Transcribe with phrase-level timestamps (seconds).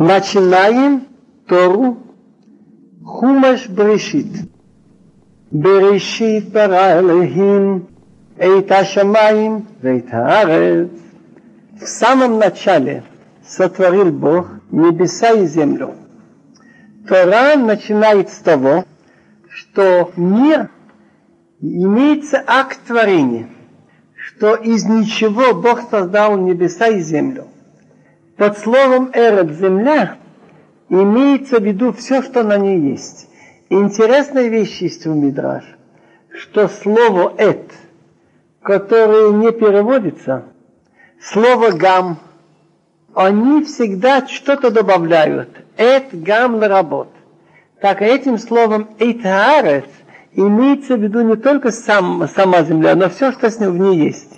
[0.00, 1.08] Начинаем
[1.46, 1.98] Тору
[3.04, 4.28] Хумаш Берешит.
[5.50, 7.86] Берешит пара Элохим,
[8.38, 10.88] Эйта Шамаим, Эйта Арец.
[11.78, 13.04] В самом начале
[13.46, 15.92] сотворил Бог небеса и землю.
[17.06, 18.86] Тора начинает с того,
[19.50, 20.70] что мир
[21.60, 23.50] имеется акт творения,
[24.16, 27.49] что из ничего Бог создал небеса и землю.
[28.40, 30.16] Под словом «эрет»– земля
[30.88, 33.28] имеется в виду все, что на ней есть.
[33.68, 35.62] Интересная вещь есть в Мидраш,
[36.32, 37.70] что слово «эт»,
[38.62, 40.44] которое не переводится,
[41.20, 42.18] слово «гам»,
[43.14, 45.50] они всегда что-то добавляют.
[45.76, 47.10] «Эт гам работ.
[47.82, 49.84] Так этим словом «эйтаарец»
[50.32, 53.98] имеется в виду не только сам, сама земля, но все, что с ней в ней
[53.98, 54.29] есть.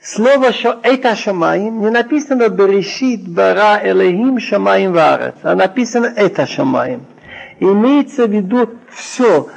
[0.00, 7.04] Слово что это шамаим не написано Берешит бара элехим шамаим варец, а написано это шамаим.
[7.58, 9.48] Имеется в виду все,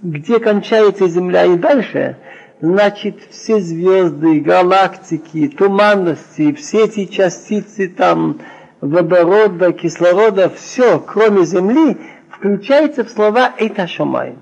[0.00, 2.16] где кончается земля и дальше,
[2.60, 8.38] значит все звезды, галактики, туманности, все эти частицы там
[8.80, 11.96] водорода, кислорода, все, кроме Земли,
[12.30, 14.38] включается в слова «это шамаим»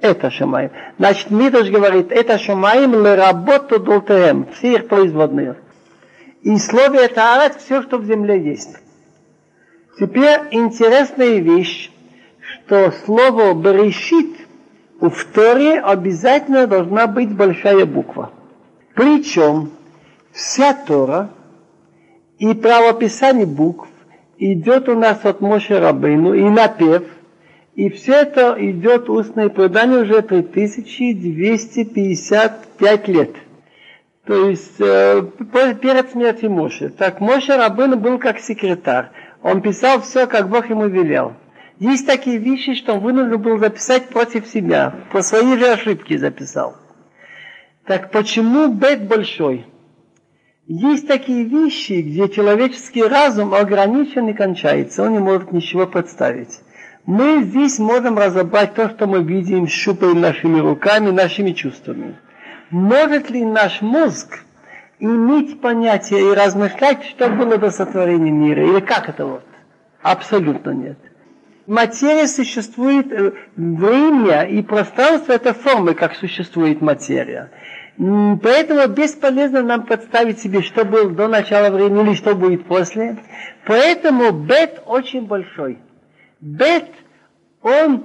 [0.00, 0.70] это Шамаем.
[0.98, 5.56] Значит, Мидраш говорит, это Шамаем леработу долтеем, все их производные.
[6.42, 8.76] И слове это арат все, что в земле есть.
[9.98, 11.90] Теперь интересная вещь,
[12.40, 14.36] что слово Берешит
[15.00, 18.30] у Торе обязательно должна быть большая буква.
[18.94, 19.70] Причем
[20.32, 21.30] вся Тора
[22.38, 23.88] и правописание букв
[24.38, 27.04] идет у нас от Моше Рабейну и напев–
[27.74, 33.34] и все это идет устное предание уже 3255 лет.
[34.24, 35.22] То есть э,
[35.82, 36.90] перед смертью Моше.
[36.90, 39.06] Так Моше Рабын был как секретарь.
[39.42, 41.34] Он писал все, как Бог ему велел.
[41.78, 44.94] Есть такие вещи, что он вынужден был записать против себя.
[45.12, 46.76] По своей же ошибке записал.
[47.84, 49.66] Так почему бет большой?
[50.66, 55.02] Есть такие вещи, где человеческий разум ограничен и кончается.
[55.02, 56.60] Он не может ничего представить.
[57.06, 62.16] Мы здесь можем разобрать то, что мы видим, щупаем нашими руками, нашими чувствами.
[62.70, 64.38] Может ли наш мозг
[64.98, 69.44] иметь понятие и размышлять, что было до сотворения мира, или как это вот?
[70.00, 70.98] Абсолютно нет.
[71.66, 77.50] Материя существует, э, время и пространство– это формы, как существует материя.
[77.96, 83.18] Поэтому бесполезно нам представить себе, что было до начала времени или что будет после.
[83.66, 85.78] Поэтому бет очень большой–
[86.44, 86.90] Бет,
[87.62, 88.04] он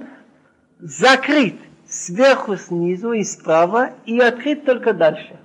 [0.78, 1.56] закрыт
[1.86, 5.38] сверху, снизу и справа и открыт только дальше.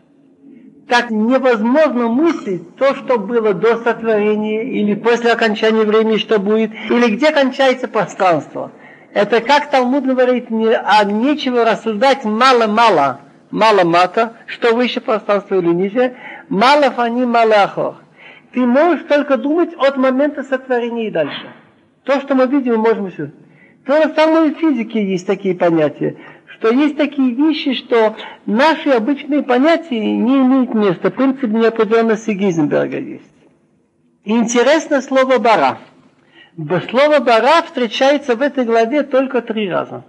[0.88, 7.14] Так невозможно мыслить то, что было до сотворения или после окончания времени, что будет, или
[7.14, 8.72] где кончается пространство.
[9.14, 13.20] Это как Талмуд говорит, не, а нечего рассуждать мало-мало,
[13.52, 16.16] мало-мата, что выше пространства или ниже,
[16.48, 17.96] мало фани, мало ахор.
[18.54, 21.52] Ты можешь только думать от момента сотворения и дальше.
[22.06, 23.32] То, что мы видим, можем все.
[23.86, 26.18] То же самое в физике есть такие понятия,
[26.48, 31.12] что есть такие вещи, что наши обычные понятия не имеют места.
[31.12, 33.32] Принцип неопределенности Гизенберга есть.
[34.24, 35.80] Интересно слово «бара».
[36.90, 40.04] Слово «бара» встречается в этой главе только три раза.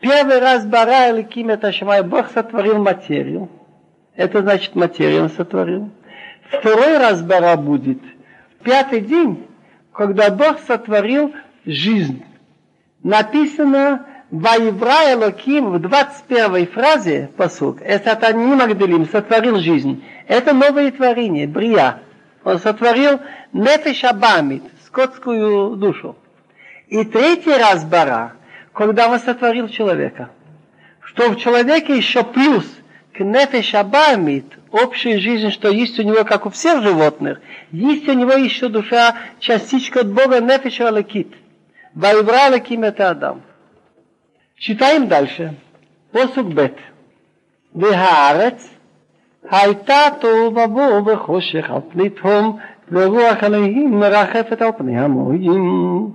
[0.00, 3.48] Первый раз «бара» или «ким» это Шамай, Бог сотворил материю.
[4.16, 5.90] Это значит материю он сотворил.
[6.50, 8.00] Второй раз «бара» будет.
[8.62, 9.46] Пятый день
[9.94, 11.32] когда Бог сотворил
[11.64, 12.22] жизнь.
[13.02, 17.80] Написано Ваевра Элоким в 21 фразе посук.
[17.80, 20.04] Это не Магдалим, сотворил жизнь.
[20.26, 22.02] Это новое творение, Брия.
[22.42, 23.20] Он сотворил
[23.52, 26.16] Нефеш Абамит, скотскую душу.
[26.88, 28.32] И третий раз Бара,
[28.72, 30.30] когда он сотворил человека.
[31.00, 32.66] Что в человеке еще плюс
[33.13, 37.41] к Нефеш Абамит, общая жизнь, что есть у него, как у всех животных,
[37.71, 41.33] есть у него еще душа, частичка от Бога, нефеша алакит.
[41.93, 43.41] Вайвра алаким это Адам.
[44.57, 45.55] Читаем дальше.
[46.11, 46.77] Посук бет.
[47.75, 48.69] והארץ
[49.49, 52.57] הייתה תוהו ובוהו וחושך על פני תהום
[52.91, 56.13] ורוח אלוהים מרחפת על פני המורים.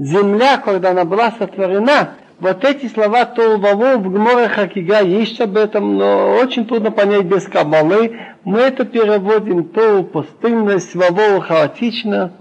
[0.00, 5.97] Земля, когда она была сотворена, вот эти слова Толваво в Гморе Хакига есть об этом,
[5.97, 8.19] но очень трудно понять без Кабалы.
[8.43, 12.33] Мы это переводим то пустынность, Ваво хаотично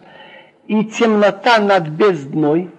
[0.67, 2.71] и темнота над бездной.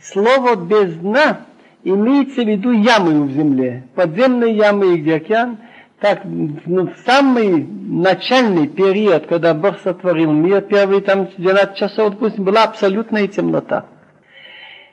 [0.00, 1.46] Слово бездна
[1.84, 5.58] имеется в виду ямы в земле, подземные ямы и океан.
[6.00, 12.64] Так, ну, самый начальный период, когда Бог сотворил мир, первые там 12 часов, допустим, была
[12.64, 13.86] абсолютная темнота.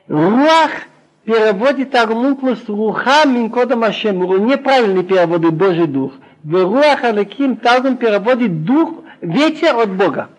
[0.08, 0.70] Руах
[1.30, 4.40] переводит Армунклус Руха Минкода Машемуру.
[4.40, 6.14] Неправильный перевод Божий Дух.
[6.44, 10.30] В Руах Алаким Талгун переводит Дух, ветер от Бога.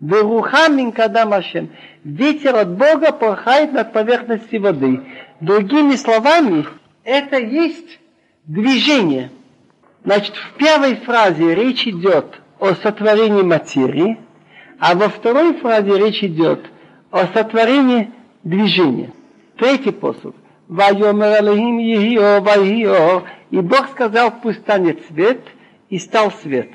[0.00, 1.70] В Руха Минкода Машем.
[2.02, 5.02] Ветер от Бога порхает над поверхностью воды.
[5.40, 6.66] Другими словами,
[7.04, 8.00] это есть
[8.44, 9.30] движение.
[10.04, 14.18] Значит, в первой фразе речь идет о сотворении материи,
[14.80, 16.58] а во второй фразе речь идет
[17.12, 18.10] о сотворении
[18.42, 19.12] движения.
[19.56, 20.34] Третий посуд.
[20.68, 23.24] Вайомер Алехим Ехио.
[23.50, 25.40] И Бог сказал, пусть станет свет,
[25.90, 26.70] и стал свет.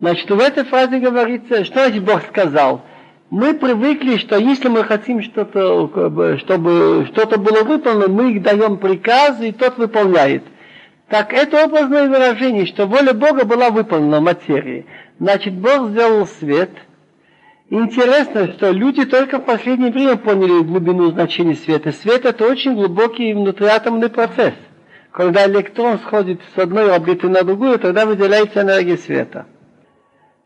[0.00, 2.82] Значит, в этой фразе говорится, что значит Бог сказал?
[3.30, 9.52] Мы привыкли, что если мы хотим что-то, чтобы что-то было выполнено, мы даем приказы, и
[9.52, 10.42] тот выполняет.
[11.08, 14.86] Так это образное выражение, что воля Бога была выполнена в материи.
[15.20, 16.70] Значит, Бог сделал свет.
[17.70, 21.92] Интересно, что люди только в последнее время поняли глубину значения света.
[21.92, 24.54] Свет это очень глубокий внутриатомный процесс.
[25.10, 29.46] Когда электрон сходит с одной орбиты на другую, тогда выделяется энергия света.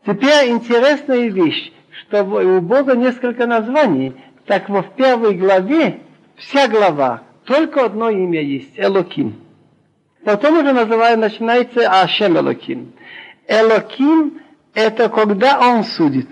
[0.05, 4.13] Теперь интересная вещь, что у Бога несколько названий.
[4.45, 5.99] Так во в первой главе,
[6.37, 9.35] вся глава, только одно имя есть, Элоким.
[10.23, 12.93] Потом уже называют, начинается Ашем Элоким.
[13.47, 14.39] Элоким–
[14.73, 16.29] это когда он судит.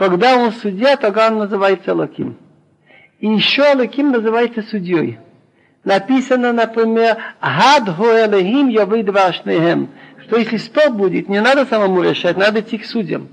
[0.00, 2.38] Когда он судья, тогда он называется Элоким.
[3.18, 5.18] И еще Элоким называется судьей.
[5.84, 9.90] Написано, например, Гад Элохим Явид Вашнехем.
[10.22, 13.28] Что если спор будет, не надо самому решать, надо идти к судьям.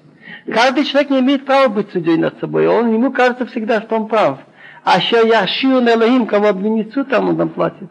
[0.53, 2.67] Каждый человек не имеет права быть судьей над собой.
[2.67, 4.39] Он, ему кажется всегда, что он прав.
[4.83, 7.87] А что я шию Элохим, кого обвинит суд, там он там платит.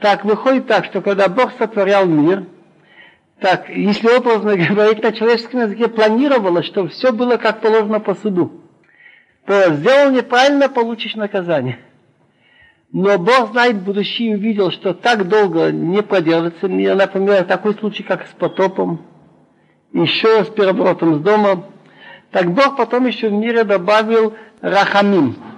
[0.00, 2.44] Так выходит так, что когда Бог сотворял мир,
[3.40, 8.62] так, если образно говорить на человеческом языке, планировалось, что все было как положено по суду,
[9.46, 11.78] то сделал неправильно, получишь наказание.
[12.90, 16.96] Но Бог знает будущее и увидел, что так долго не продержится мир.
[16.96, 19.02] Например, такой случай, как с потопом,
[19.92, 21.66] еще с переворотом с домом.
[22.30, 25.36] Так Бог потом еще в мире добавил Рахамим–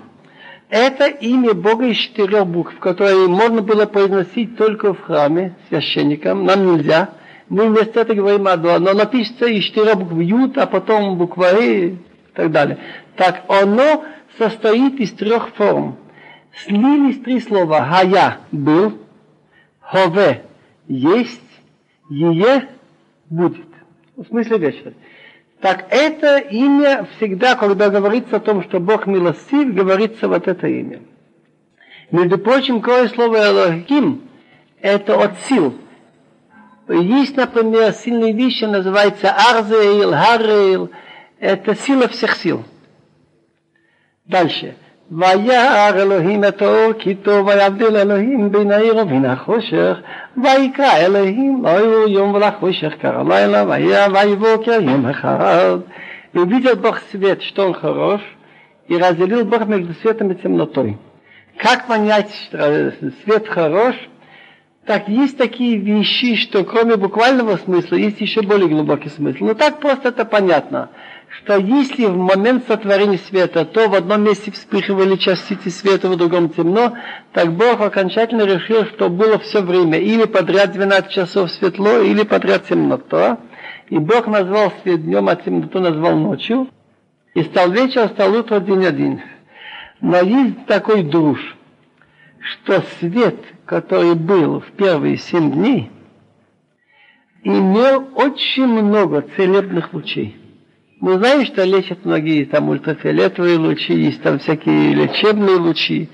[0.70, 6.44] это имя Бога из четырех букв, которые можно было произносить только в храме священникам.
[6.44, 7.10] Нам нельзя.
[7.50, 8.78] Мы вместо этого говорим Адуа.
[8.78, 11.98] Но напишется из четырех букв Ют, а потом буква Э и
[12.32, 12.78] так далее.
[13.16, 14.04] Так, оно
[14.38, 15.96] состоит из трех форм.
[16.64, 17.84] Слились три слова.
[17.84, 18.98] Хая– был,
[19.80, 20.44] хове–
[20.86, 21.42] есть,
[22.08, 22.68] ее–
[23.30, 23.66] будет.
[24.16, 24.92] В смысле вечера.
[25.60, 31.00] Так это имя всегда, когда говорится о том, что Бог милостив, говорится вот это имя.
[32.12, 34.22] Между прочим, кое слово Элохим–
[34.80, 35.74] это от сил.
[36.89, 40.91] Есть, например, сильные вещи, называется Арзейл, Харрейл.
[41.39, 42.63] Это сила всех сил.
[44.25, 44.75] Дальше.
[45.11, 49.97] וירא אלוהים את האור כי טוב ויבדיל אלוהים בין העיר ובין החושך
[50.37, 55.77] ויקרא אלוהים לא יראו יום ולחושך קרא לילה וירא ויבוקר יום אחד
[56.35, 58.21] и увидел Бог свет, что он хорош,
[58.87, 60.97] и разделил Бог между светом и темнотой.
[61.57, 62.93] Как понять, что
[63.23, 63.95] свет хорош?
[64.90, 69.44] так есть такие вещи, что кроме буквального смысла есть еще более глубокий смысл.
[69.44, 70.90] Но так просто это понятно
[71.28, 76.48] что если в момент сотворения света, то в одном месте вспыхивали частицы света, в другом
[76.50, 76.94] темно,
[77.32, 82.66] так Бог окончательно решил, что было все время, или подряд 12 часов светло, или подряд
[82.66, 83.38] темнота.
[83.90, 86.66] И Бог назвал свет днем, а темноту назвал ночью.
[87.34, 89.22] И стал вечер, стал утро, день один.
[90.00, 91.38] Но есть такой друж,
[92.40, 95.90] что свет, который был в первые семь дней,
[97.42, 100.36] имел очень много целебных лучей.
[101.00, 106.08] Мы знаем, что лечат многие там ультрафиолетовые лучи, есть там всякие лечебные лучи.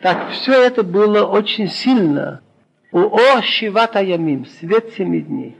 [0.00, 2.40] Так все это было очень сильно.
[2.92, 5.56] У Ор Шивата Ямим, свет семи дней.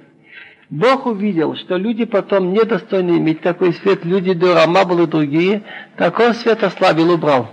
[0.71, 5.63] Бог увидел, что люди потом недостойны иметь такой свет, люди Дурама были другие,
[5.99, 7.51] так он свет ослабил, убрал.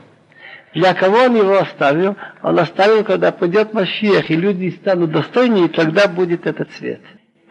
[0.73, 2.15] Для кого он его оставил?
[2.43, 7.01] Он оставил, когда придет Машиях, и люди станут достойнее, и тогда будет этот свет.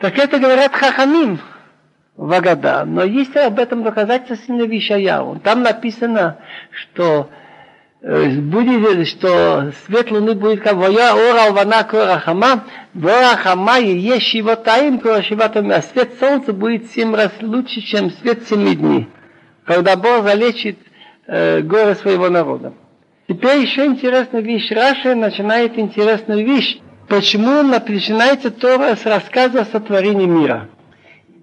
[0.01, 1.41] Так это говорят Хахамим.
[2.19, 2.85] Вагада.
[2.85, 5.39] Но есть об этом доказательство сильно Вишаяу.
[5.39, 6.39] Там написано,
[6.73, 7.31] что
[8.03, 14.99] э, будет, что свет луны будет как воя ора алвана корахама, ворахама и есть шивотаим
[14.99, 19.09] корашиватами, а свет солнца будет семь раз лучше, чем свет семи дней,
[19.65, 20.77] когда Бог залечит
[21.29, 22.73] э, горы своего народа.
[23.29, 24.71] Теперь еще интересная вещь.
[24.71, 26.81] Раша начинает интересную вещь.
[27.09, 30.69] Почему начинается Тора с рассказа о сотворении мира?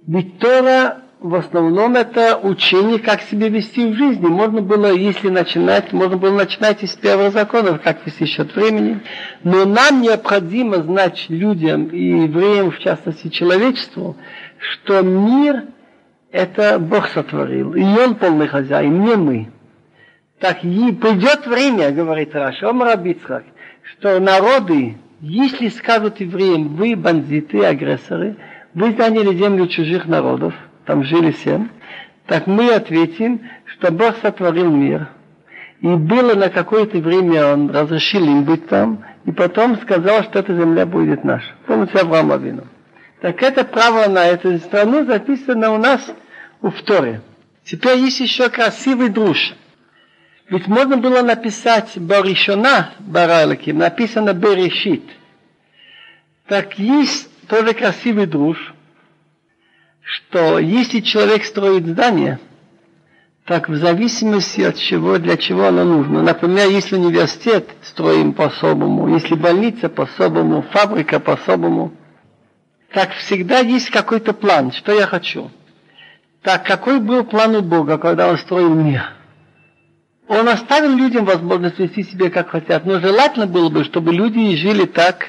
[0.07, 4.25] Ведь Тора в основном это учение, как себя вести в жизни.
[4.25, 9.01] Можно было, если начинать, можно было начинать из первых законов, как вести счет времени.
[9.43, 14.17] Но нам необходимо знать людям и евреям, в частности человечеству,
[14.57, 15.65] что мир
[16.31, 19.51] это Бог сотворил, и Он полный хозяин, не мы.
[20.45, 23.45] Так и придет время, говорит Раш, Омрабицхак,
[23.81, 28.35] что народы, если скажут евреям, вы бандиты, агрессоры,
[28.75, 30.53] вы заняли землю чужих народов,
[30.85, 31.69] там жили семь,
[32.27, 35.07] так мы ответим, что Бог сотворил мир.
[35.81, 40.53] И было на какое-то время, Он разрешил им быть там, и потом сказал, что эта
[40.53, 41.55] земля будет наша.
[41.65, 42.65] Помните Авраама Вину.
[43.19, 46.13] Так это право на эту страну записано у нас
[46.61, 47.21] у Торе.
[47.63, 49.55] Теперь есть еще красивый друж.
[50.49, 55.03] Ведь можно было написать Баришона Баралаким, написано Берешит.
[56.47, 58.73] Так есть тоже красивый друж,
[60.01, 62.39] что если человек строит здание,
[63.45, 66.21] так в зависимости от чего, для чего оно нужно.
[66.21, 71.91] Например, если университет строим по-особому, если больница по-особому, фабрика по-особому,
[72.91, 75.49] так всегда есть какой-то план, что я хочу.
[76.43, 79.15] Так какой был план у Бога, когда Он строил мир?
[80.27, 84.85] Он оставил людям возможность вести себя как хотят, но желательно было бы, чтобы люди жили
[84.85, 85.27] так,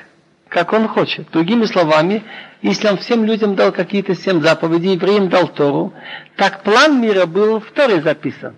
[0.49, 1.31] как он хочет.
[1.31, 2.25] Другими словами,
[2.63, 5.93] если он всем людям дал какие-то семь заповедей, евреям дал Тору,
[6.37, 8.57] так план мира был в записан.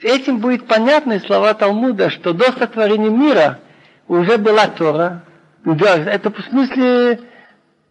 [0.00, 3.60] Этим будет понятны слова Талмуда, что до сотворения мира
[4.08, 5.24] уже была Тора.
[5.64, 7.20] Да, это в смысле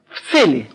[0.09, 0.69] в цели.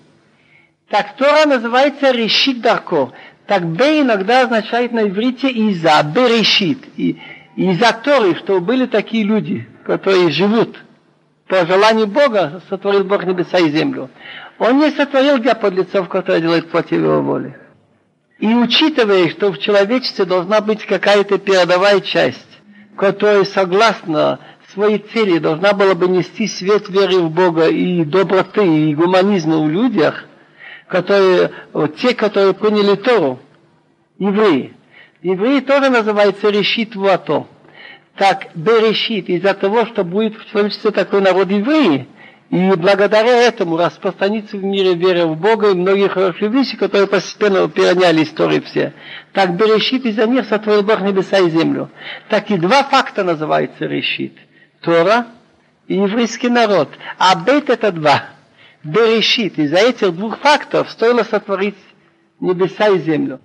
[0.88, 3.12] Так Тора называется Решит Дарко.
[3.46, 6.78] Так Б иногда означает на иврите Иза, Берешит.
[6.96, 7.20] И,
[7.54, 10.76] из-за Торы, что были такие люди, которые живут
[11.46, 14.10] по желанию Бога, сотворил Бог небеса и землю.
[14.58, 17.56] Он не сотворил для подлецов, которые делают против его воли.
[18.40, 22.44] И учитывая, что в человечестве должна быть какая-то передовая часть,
[22.96, 24.40] которая согласно
[24.74, 29.70] своей цели должна была бы нести свет веры в Бога и доброты, и гуманизма в
[29.70, 30.24] людях–
[30.88, 33.38] которые, вот те, которые приняли Тору,
[34.18, 34.74] евреи.
[35.22, 37.46] Евреи тоже называются решит вато.
[38.16, 42.08] Так, берешит, из-за того, что будет в человечестве такой народ евреи,
[42.50, 47.68] и благодаря этому распространится в мире вера в Бога и многие хорошие вещи, которые постепенно
[47.68, 48.94] переняли истории все.
[49.32, 51.90] Так Берешит из-за них сотворил Бог небеса и землю.
[52.28, 54.34] Так и два факта называются решит.
[54.80, 55.26] Тора
[55.88, 56.88] и еврейский народ.
[57.18, 58.35] А бет это два.
[58.86, 59.58] Берешит.
[59.58, 61.76] Из-за этих двух фактов стоило сотворить
[62.38, 63.40] небеса и землю.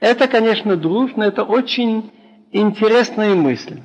[0.00, 2.10] Это, конечно, друг, но это очень
[2.50, 3.80] интересная мысль.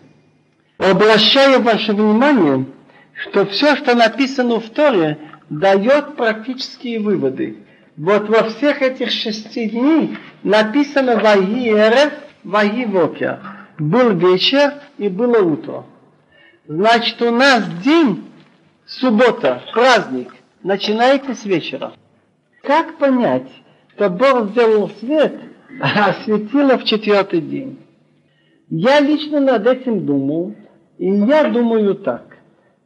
[0.79, 2.65] Обращаю ваше внимание,
[3.13, 7.57] что все, что написано в Торе, дает практические выводы.
[7.95, 12.13] Вот во всех этих шести дней написано «Ваги эрев,
[12.43, 13.39] ваги вокер».
[13.77, 15.85] Был вечер и было утро.
[16.67, 18.23] Значит, у нас день,
[18.87, 20.33] суббота, праздник
[20.63, 21.93] начинается с вечера.
[22.63, 23.49] Как понять,
[23.95, 25.35] что Бог сделал свет,
[25.81, 27.79] а осветило в четвертый день?
[28.69, 30.55] Я лично над этим думал,
[30.97, 32.37] и я думаю так.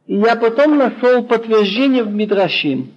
[0.06, 2.92] И я потом нашел подтверждение в Мидрашим,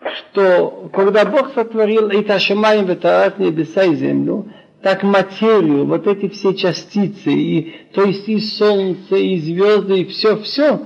[0.00, 4.50] что когда Бог сотворил и Ташимаем, Ветарат, небеса и землю,
[4.82, 10.80] так материю, вот эти все частицы, и, то есть и солнце, и звезды, и все-все,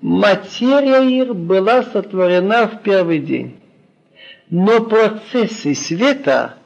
[0.00, 3.60] материя их была сотворена в первый день.
[4.48, 6.56] Но процессы света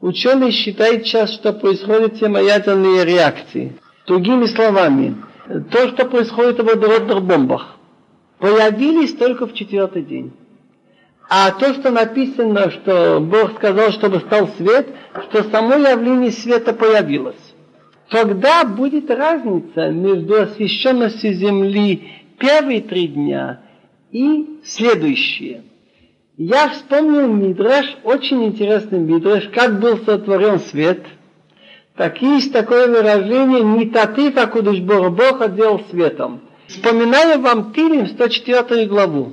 [0.00, 3.74] ученые считают сейчас, что происходят термоядерные реакции.
[4.06, 5.16] Другими словами,
[5.70, 7.76] то, что происходит в водородных бомбах,
[8.38, 10.32] появились только в четвертый день.
[11.30, 14.88] А то, что написано, что Бог сказал, чтобы стал свет,
[15.28, 17.36] что само явление света появилось.
[18.08, 23.60] Тогда будет разница между освещенностью Земли первые три дня
[24.10, 25.62] и следующие.
[26.36, 31.04] Я вспомнил Мидраш, очень интересный Мидраш, как был сотворен свет.
[31.96, 36.42] Так есть такое выражение «Не таты, как Бог, Бог отделал светом».
[36.68, 39.32] Вспоминаю вам Тилим, 104 главу.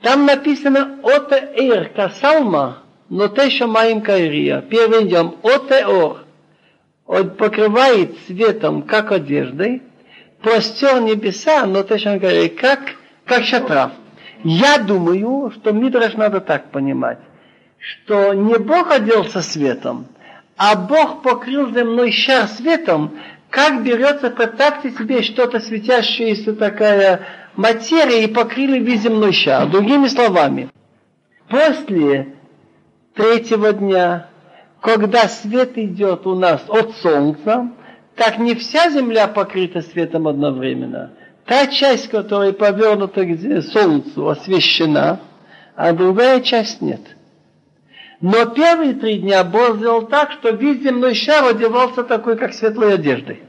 [0.00, 4.62] Там написано «Оте эйр касалма, но те шамаим кайрия».
[4.62, 6.24] Первым идем «Оте ор».
[7.06, 9.82] Он покрывает светом, как одеждой,
[10.42, 12.80] простер небеса, но ты что говорит, как,
[13.24, 13.92] как шатрав.
[14.44, 17.18] Я думаю, что Мидраш надо так понимать,
[17.78, 20.06] что не Бог оделся светом,
[20.56, 23.18] а Бог покрыл земной шар светом,
[23.50, 27.26] как берется, представьте себе что-то светящееся такая
[27.56, 29.68] материи и покрыли весь земной шар.
[29.68, 30.68] Другими словами,
[31.48, 32.34] после
[33.14, 34.28] третьего дня,
[34.80, 37.70] когда свет идет у нас от солнца,
[38.18, 41.12] так не вся земля покрыта светом одновременно.
[41.46, 45.20] Та часть, которая повернута к солнцу, освещена,
[45.76, 47.00] а другая часть нет.
[48.20, 52.94] Но первые три дня Бог сделал так, что весь земной шар одевался такой, как светлой
[52.94, 53.42] одеждой.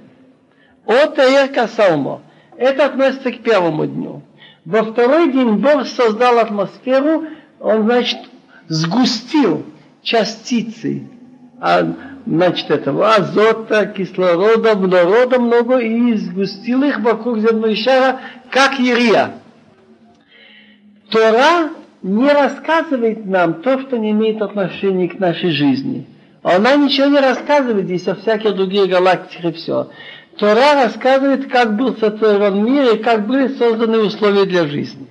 [0.86, 2.22] От Эрка Салмо.
[2.56, 4.22] Это относится к первому дню.
[4.66, 7.26] Во второй день Бог создал атмосферу,
[7.60, 8.20] он, значит,
[8.68, 9.66] сгустил
[10.04, 11.08] частицы,
[11.60, 11.88] а,
[12.26, 19.32] значит, этого азота, кислорода, водорода много и сгустил их вокруг земного шара, как ерия.
[21.10, 21.72] Тора
[22.02, 26.08] не рассказывает нам то, что не имеет отношения к нашей жизни.
[26.44, 29.90] Она ничего не рассказывает здесь о всяких других галактиках и все.
[30.38, 35.09] Тора рассказывает, как был сотворен мир и как были созданы условия для жизни.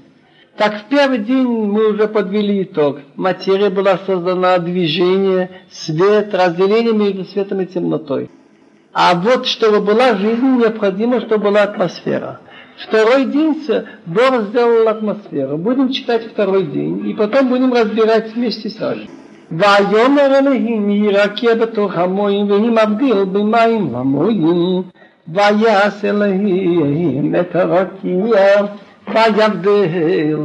[0.57, 2.99] Так в первый день мы уже подвели итог.
[3.15, 8.29] Материя была создана, движение, свет, разделение между светом и темнотой.
[8.93, 12.39] А вот чтобы была жизнь, необходимо, чтобы была атмосфера.
[12.87, 13.63] Второй день
[14.05, 15.57] Бог сделал атмосферу.
[15.57, 19.09] Будем читать второй день, и потом будем разбирать вместе с вами.
[19.51, 24.81] ויאמר אלוהים ירקיע בתוך המוים והיא מבדיל במים למוים
[25.27, 28.65] ויעש אלוהים את הרקיע
[29.07, 30.39] ויבדל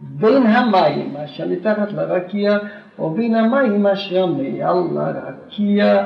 [0.00, 2.58] בין המים אשר מתחת לרקיע
[2.98, 6.04] ובין המים אשר מעל לרקיע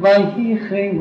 [0.00, 0.96] ויהי כן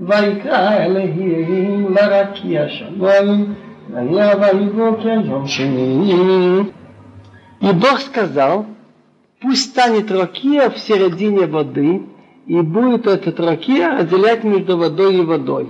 [0.00, 3.54] ויקרא אלוהים לרקיע שמיים,
[3.90, 6.62] והיה ויבוקר יום שני.
[7.60, 8.66] И Бог сказал,
[9.40, 12.02] пусть станет ракия в середине воды,
[12.46, 15.68] и будет этот ракия разделять между водой и водой.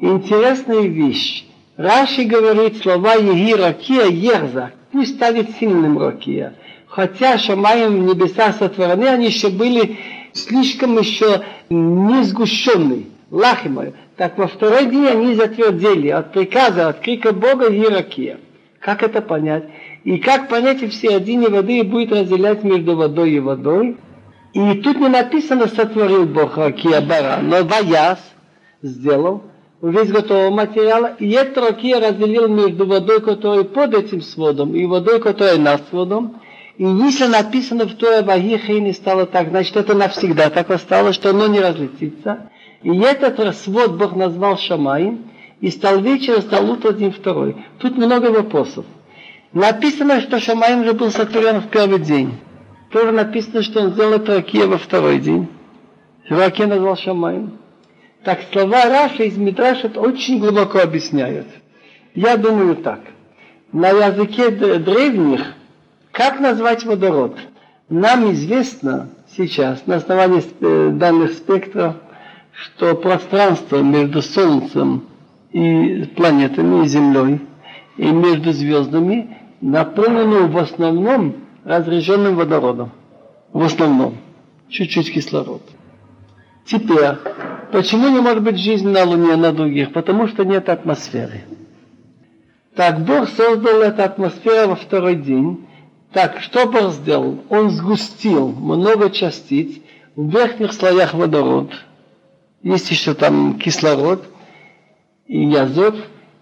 [0.00, 1.46] Интересная вещь.
[1.77, 6.53] Раши говорит слова Еги ракия ерза, пусть станет сильным ракия.
[6.87, 9.97] Хотя Шамаем небеса сотворены, они еще были
[10.33, 13.93] слишком еще не сгущенный, лахимой.
[14.17, 18.37] Так во второй день они затвердели от приказа, от крика Бога Иракия.
[18.79, 19.63] Как это понять?
[20.03, 23.97] И как понять, все одни воды будет разделять между водой и водой?
[24.53, 28.19] И тут не написано, сотворил Бог Ракия Бара, но Ваяс
[28.83, 29.41] сделал,
[29.89, 35.19] весь готового материала, и это Ракия разделил между водой, которая под этим сводом, и водой,
[35.19, 36.41] которая над сводом,
[36.77, 41.15] и если написано в Торе Вагиха и не стало так, значит это навсегда так осталось,
[41.15, 42.49] что оно не разлетится.
[42.81, 45.25] И этот расвод Бог назвал Шамаем,
[45.61, 47.55] и стал вечер, стал утро, день второй.
[47.79, 48.85] Тут много вопросов.
[49.53, 52.33] Написано, что Шамаем же был сотворен в первый день.
[52.91, 55.47] Тоже написано, что он сделал это во второй день.
[56.27, 57.59] Ракия назвал Шамаем.
[58.23, 61.47] Так слова Раша из Мидрашет очень глубоко объясняют.
[62.15, 63.01] Я думаю так.
[63.73, 65.55] На языке древних
[66.13, 67.37] как назвать водород?
[67.89, 71.97] Нам известно сейчас на основании э, данных спектра,
[72.53, 75.05] что пространство между Солнцем
[75.51, 77.41] и планетами, и Землей,
[77.97, 82.91] и между звездами наполнено в основном разряженным водородом.
[83.51, 84.17] В основном.
[84.69, 85.61] Чуть-чуть кислород.
[86.65, 87.15] Теперь,
[87.71, 89.93] почему не может быть жизнь на Луне, на других?
[89.93, 91.43] Потому что нет атмосферы.
[92.75, 95.67] Так Бог создал эту атмосферу во второй день,
[96.13, 97.43] так, что Бог сделал?
[97.49, 99.81] Он сгустил много частиц
[100.15, 101.71] в верхних слоях водород.
[102.61, 104.23] Есть еще там кислород
[105.27, 105.95] и азот.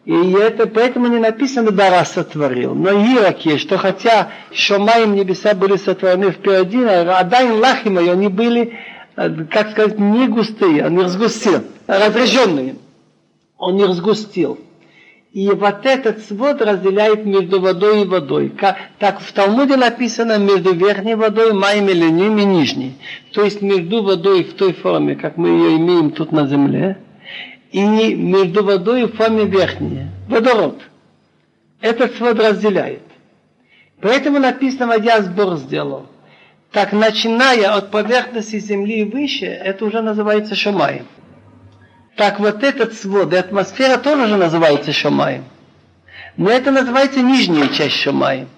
[0.03, 2.73] И это поэтому не написано «дара сотворил».
[2.73, 8.27] Но Ираки, что хотя Шомаем небеса были сотворены в первый день, а Адайн Лахимой, они
[8.27, 8.79] были,
[9.15, 12.75] как сказать, не густые, он не разгустил, разряженные.
[13.57, 14.59] Он не разгустил.
[15.33, 18.49] И вот этот свод разделяет между водой и водой.
[18.49, 22.95] Как, так в Талмуде написано между верхней водой, маем или ним и нижней.
[23.31, 26.97] То есть между водой в той форме, как мы ее имеем тут на земле,
[27.71, 30.07] и между водой в форме верхней.
[30.27, 30.81] Водород.
[31.79, 33.03] Этот свод разделяет.
[34.01, 36.07] Поэтому написано, я сбор сделал.
[36.71, 41.05] Так, начиная от поверхности земли и выше, это уже называется шамаем.
[42.15, 45.45] Так вот этот свод и атмосфера тоже же называется Шамаем.
[46.37, 48.49] Но это называется нижняя часть Шамаем.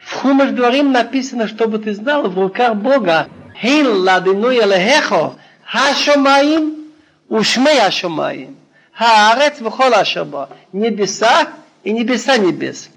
[0.00, 3.28] В Хумаш Дворим написано, чтобы ты знал, в руках Бога,
[3.60, 5.34] Хин ладину елехехо,
[5.64, 6.92] ха-шамаим,
[7.28, 8.56] ушмей ха-шамаим,
[8.92, 11.48] ха-арец вхол ашаба, небеса
[11.84, 12.90] и небеса небес.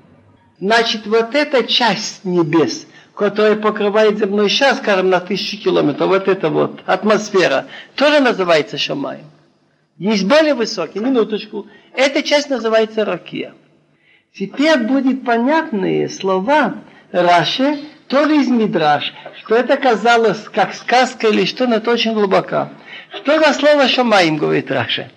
[0.59, 6.49] Значит, вот эта часть небес, которая покрывает земной шар, скажем, на тысячи километров, вот эта
[6.49, 9.25] вот атмосфера, тоже называется Шамаем.
[9.97, 11.67] Есть более высокие, минуточку.
[11.95, 13.53] Эта часть называется ракия.
[14.33, 16.75] Теперь будет понятные слова
[17.11, 22.69] Раши, тоже из Мидраш, что это казалось как сказка или что, но это очень глубоко.
[23.15, 25.11] Что за слово Шамаим, говорит Раши?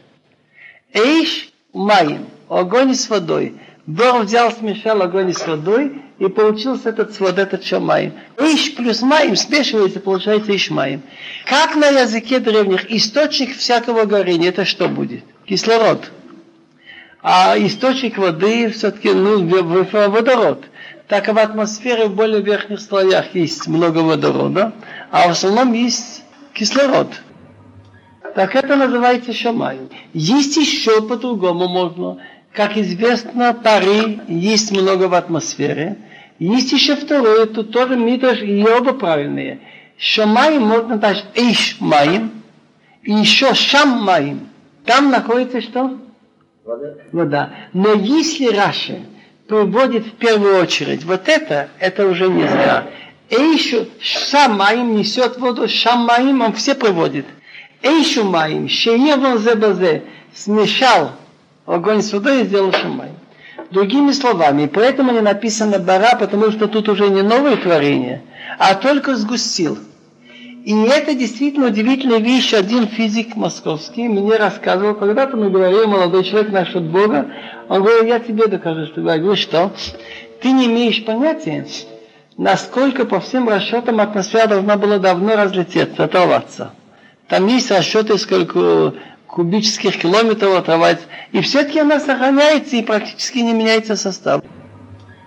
[0.92, 3.54] Эйш Маим, огонь с водой.
[3.86, 8.14] Бог взял, смешал огонь с водой, и получился этот вот этот шамаим.
[8.38, 11.02] Иш плюс маим смешивается, получается ишмаим.
[11.44, 15.24] Как на языке древних источник всякого горения, это что будет?
[15.44, 16.10] Кислород.
[17.22, 20.64] А источник воды все-таки ну, водород.
[21.06, 24.72] Так в атмосфере в более верхних слоях есть много водорода,
[25.10, 27.08] а в основном есть кислород.
[28.34, 29.78] Так это называется шамай.
[30.12, 32.18] Есть еще по-другому можно.
[32.56, 35.98] Как известно, пары есть много в атмосфере.
[36.38, 39.60] Есть еще второе, тут тоже мидраш, и оба правильные.
[39.98, 42.42] Шамаим можно дать эйш маим,
[43.02, 44.48] и еще шам маим.
[44.86, 45.98] Там находится что?
[46.64, 46.94] Вода.
[47.12, 47.50] Вода.
[47.74, 49.02] Но если Раши
[49.46, 52.86] приводит в первую очередь вот это, это уже не зря.
[53.28, 57.26] Эйшу шамаим несет воду, шамаим он все приводит.
[57.82, 60.02] Эйшу маим, шеевон вон
[60.34, 61.12] смешал
[61.66, 63.10] огонь с водой и сделал шамай.
[63.70, 68.22] Другими словами, поэтому не написано бара, потому что тут уже не новое творение,
[68.58, 69.78] а только сгустил.
[70.64, 72.52] И это действительно удивительная вещь.
[72.52, 77.28] Один физик московский мне рассказывал, когда-то мы говорили, молодой человек наш от Бога,
[77.68, 79.72] он говорит, я тебе докажу, что я говорю, что
[80.42, 81.66] ты не имеешь понятия,
[82.36, 86.72] насколько по всем расчетам атмосфера должна была давно разлететься, оторваться.
[87.28, 88.94] Там есть расчеты, сколько
[89.36, 91.04] кубических километров отрывается.
[91.30, 94.42] И все-таки она сохраняется и практически не меняется состав.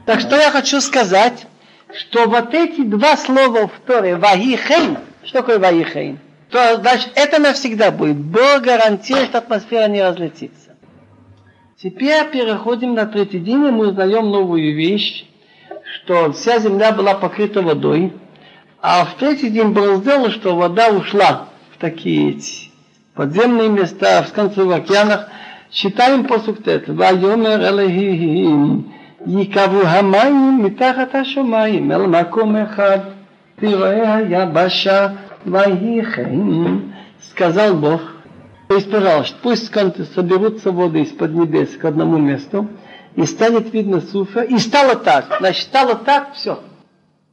[0.08, 1.46] Так что я хочу сказать,
[1.96, 6.18] что вот эти два слова в Торе, вахихейн, что такое вахихейн?
[6.50, 8.18] То, значит, это навсегда будет.
[8.18, 10.72] Бог гарантирует, что атмосфера не разлетится.
[11.80, 15.28] Теперь переходим на третий день, и мы узнаем новую вещь,
[15.94, 18.12] что вся земля была покрыта водой,
[18.82, 22.69] а в третий день было сделано, что вода ушла в такие эти
[23.19, 25.29] подземные места, в конце океанах,
[25.71, 26.89] читаем посук тет.
[26.89, 28.83] ויאמר אלוהים
[29.27, 32.99] ייקבו המים מתחת השמיים אל מקום אחד
[33.57, 35.09] תראה היבשה
[35.47, 36.31] ויהי כן.
[37.31, 38.01] Сказал Бог,
[38.69, 39.73] то есть, пожалуйста, пусть
[40.15, 42.69] соберутся воды из-под небес к одному месту,
[43.17, 44.43] и станет видно суфа.
[44.43, 45.37] И стало так.
[45.41, 46.59] Значит, стало так, все.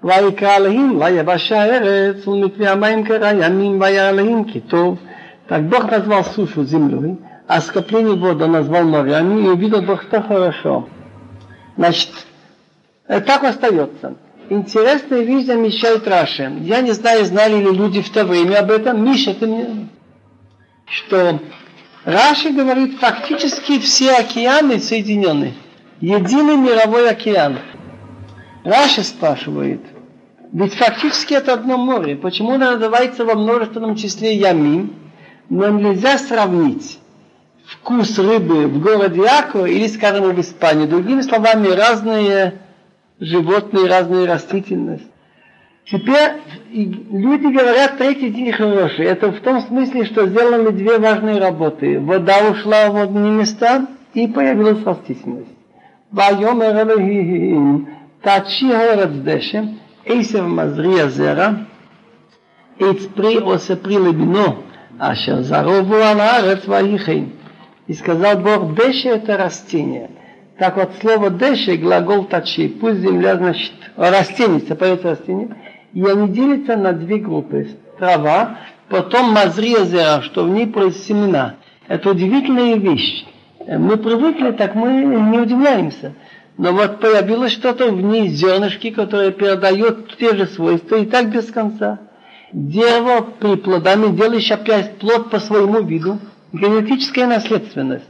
[0.03, 4.99] ויקרא אלוהים ליבשה ארץ ולמתווה המים קרא ימים וירא אלוהים כי טוב
[5.48, 10.88] так Бог назвал сушу землей, а скопление воды назвал морями, и увидел Бог, что хорошо.
[11.76, 12.10] Значит,
[13.06, 14.14] э, так остается.
[14.48, 16.52] Интересная вещь замечает Раши.
[16.60, 19.04] Я не знаю, знали ли люди в то время об этом.
[19.04, 19.88] Миша, ты мне...
[20.86, 21.40] Что
[22.04, 25.54] Раши говорит, фактически все океаны соединены.
[26.00, 27.58] Единый мировой океан.
[28.62, 29.80] Раши спрашивает,
[30.52, 32.16] ведь фактически это одно море.
[32.16, 35.05] Почему оно называется во множественном числе Ямим?
[35.49, 36.99] но нельзя сравнить
[37.65, 40.85] вкус рыбы в городе Яко или, скажем, в Испании.
[40.85, 42.59] Другими словами, разные
[43.19, 45.07] животные, разные растительность.
[45.85, 46.33] Теперь
[46.71, 49.05] люди говорят, третий день хороший.
[49.05, 51.99] Это в том смысле, что сделаны две важные работы.
[51.99, 55.49] Вода ушла в одни места и появилась растительность.
[56.13, 57.85] ויאמר אלוהים,
[58.21, 59.61] תעשי הארץ דשא,
[60.05, 61.49] עשב מזריע זרע,
[62.79, 64.64] עץ פרי עושה פרי לבינו,
[64.98, 67.32] Ашер зарову аларец ваихейн.
[67.86, 70.10] И сказал Бог, деше это растение.
[70.58, 75.54] Так вот, слово деше, глагол тачи, пусть земля, значит, растение, поется растение,
[75.92, 77.68] и они делятся на две группы.
[77.98, 81.56] Трава, потом мазрезера, что в ней семена.
[81.88, 83.24] Это удивительная вещь.
[83.66, 86.14] Мы привыкли, так мы не удивляемся.
[86.56, 91.50] Но вот появилось что-то в ней, зернышки, которые передают те же свойства, и так без
[91.50, 91.98] конца
[92.53, 96.19] дерево при плодами делаешь опять плод по своему виду,
[96.53, 98.09] генетическая наследственность.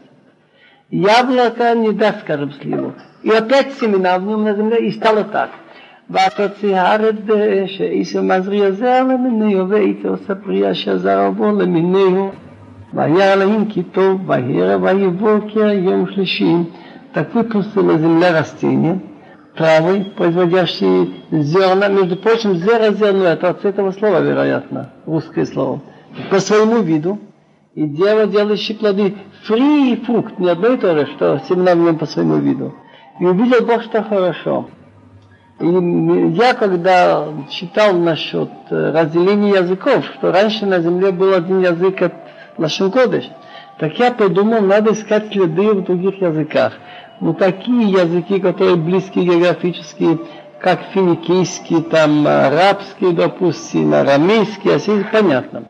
[0.90, 2.94] Яблоко не даст, скажем, сливу.
[3.24, 5.52] И опять семена в нем на земле, и стало так.
[6.10, 12.32] ותוציא הארץ דשא, איסו מזריע זרע למיניהו, ואיתו ספריה שזר עבור למיניהו.
[12.94, 16.56] והיה אלוהים כי טוב, ויהי ערב ויהי בוקר יום שלישי.
[17.14, 18.98] Так выпустила земля растения,
[19.57, 21.89] травы, производящие зерна.
[21.89, 25.81] Между прочим, зера зерно, это от этого слова, вероятно, русское слово.
[26.31, 27.19] По своему виду.
[27.75, 29.15] И дерево, делающее плоды,
[29.45, 32.75] фри и фрукт, не одно и то же, что семена в нем по своему виду.
[33.21, 34.67] И увидел Бог, что хорошо.
[35.61, 42.01] И я, когда читал насчет э, разделения языков, что раньше на земле был один язык
[42.03, 42.15] от
[42.59, 43.25] Лашенкодыш,
[43.79, 46.73] Так я подумал, надо искать следы в других языках.
[47.21, 50.19] Ну, такие языки, которые близкие географически,
[50.61, 55.65] как финикийский, там, арабский, допустим, арамейский, а понятно.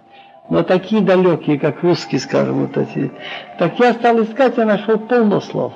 [0.48, 3.10] Но такие далекие, как русский, скажем, вот эти.
[3.58, 5.72] Так я стал искать, я нашел полно слов.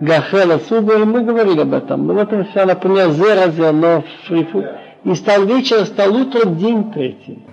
[0.00, 2.06] Гахела, Субер, мы говорили об этом.
[2.06, 4.64] Ну вот все, например, Зеразя, но Фрифу.
[5.04, 7.44] И стал вечер, стал утром, день третий.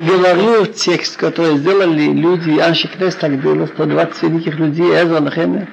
[0.00, 5.68] Говорил текст, который сделали люди, Анши Кнес так делал, 120 великих людей, Эзра Нахеме.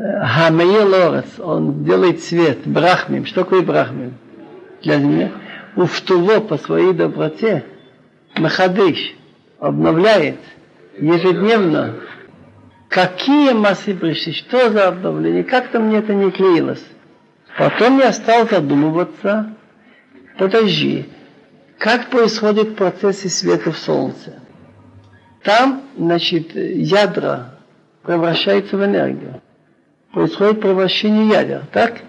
[0.00, 3.26] Хамеир Лорес, он делает свет, брахмим.
[3.26, 4.14] Что такое брахмим?
[4.82, 5.32] Для меня.
[5.76, 7.64] Уфтуво по своей доброте,
[8.36, 9.14] Махадыш,
[9.58, 10.38] обновляет
[10.98, 11.96] ежедневно
[12.90, 16.84] какие массы пришли, что за обновление, как-то мне это не клеилось.
[17.56, 19.54] Потом я стал задумываться,
[20.38, 21.08] подожди,
[21.78, 24.40] как происходит процесс света в Солнце?
[25.44, 27.54] Там, значит, ядра
[28.02, 29.40] превращаются в энергию.
[30.12, 32.00] Происходит превращение ядер, так?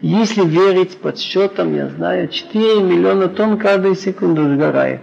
[0.00, 5.02] Если верить подсчетам, я знаю, 4 миллиона тонн каждую секунду сгорает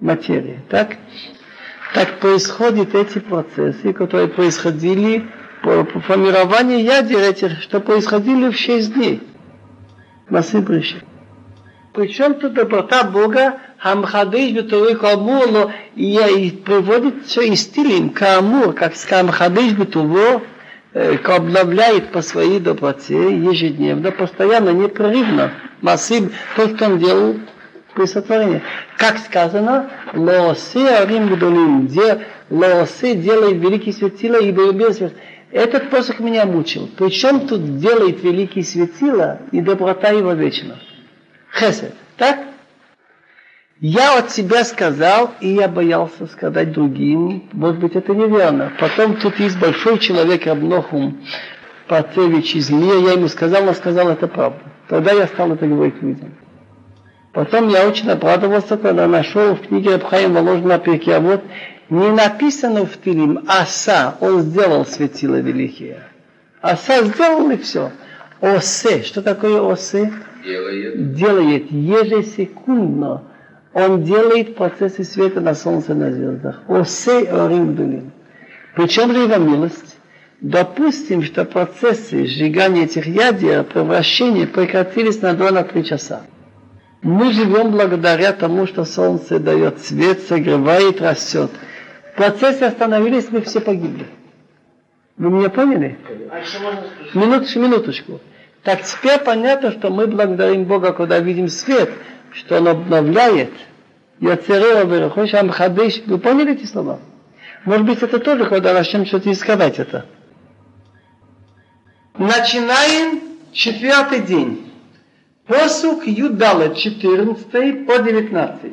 [0.00, 0.96] материи, так?
[1.94, 5.26] Так происходят эти процессы, которые происходили
[5.62, 9.22] по, по формированию ядер этих, что происходили в 6 дней.
[10.28, 11.00] Пришли.
[11.92, 18.96] Причем тут доброта Бога, Хамхадыш Бетуры Камур, и, и приводит все и стилем Камур, как
[18.96, 20.53] с Хамхадыш Бетуво, э,
[20.94, 25.52] обновляет по своей доброте ежедневно, постоянно, непрерывно.
[25.80, 27.36] Масым, то, что он делал,
[27.94, 28.62] при сотворении.
[28.96, 35.00] Как сказано, лоосе арим гдолим, где лоосе делает великий светила и без
[35.50, 36.90] Этот посох меня мучил.
[36.96, 40.78] Причем тут делает великий светила и доброта его вечна.
[41.52, 41.94] Хесед.
[42.16, 42.38] Так?
[43.86, 47.50] Я от себя сказал, и я боялся сказать другим.
[47.52, 48.72] Может быть, это неверно.
[48.80, 51.20] Потом тут есть большой человек, Рабнохум
[51.86, 52.98] Пацевич из мира.
[53.00, 54.60] Я ему сказал, он сказал, это правда.
[54.88, 56.32] Тогда я стал это говорить людям.
[57.34, 61.42] Потом я очень обрадовался, когда нашел в книге Абхаим Воложена Перке, а вот
[61.90, 66.04] не написано в Тилим Аса, он сделал светило великие.
[66.62, 67.92] Аса сделал и все.
[68.40, 70.10] Осе, что такое осе?
[70.42, 71.12] Делает.
[71.12, 73.24] Делает ежесекундно.
[73.74, 76.62] Он делает процессы света на солнце, на звездах.
[76.68, 78.12] Осе орим дулим.
[78.76, 79.96] Причем же его милость.
[80.40, 86.22] Допустим, что процессы сжигания этих ядер, превращения прекратились на 2-3 часа.
[87.02, 91.50] Мы живем благодаря тому, что солнце дает свет, согревает, растет.
[92.12, 94.06] В процессе остановились, мы все погибли.
[95.16, 95.98] Вы меня поняли?
[97.14, 98.20] Минуточку, минуточку.
[98.62, 101.90] Так теперь понятно, что мы благодарим Бога, когда видим свет,
[102.33, 103.51] что Он обновляет.
[104.19, 104.35] Вы
[106.17, 106.99] поняли эти слова?
[107.65, 110.05] Может быть, это тоже, когда начнем что-то искать это.
[112.17, 113.21] Начинаем
[113.53, 114.71] четвертый день.
[115.47, 118.71] Посук Юдалет 14 по 19.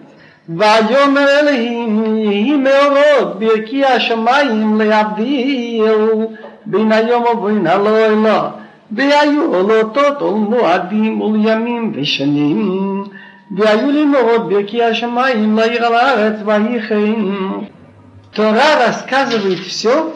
[0.49, 5.85] ויאמר אלוהים יהי מאורות ברכי השמיים להבדיל
[6.66, 8.51] בין היום ובין הלילה
[8.90, 13.05] והיו לאותות ולמועדים ולימים ושנים
[13.51, 17.14] והיו למאורות ברכי השמיים לעיר על הארץ ויהי כן.
[18.35, 20.12] Тора рассказывает все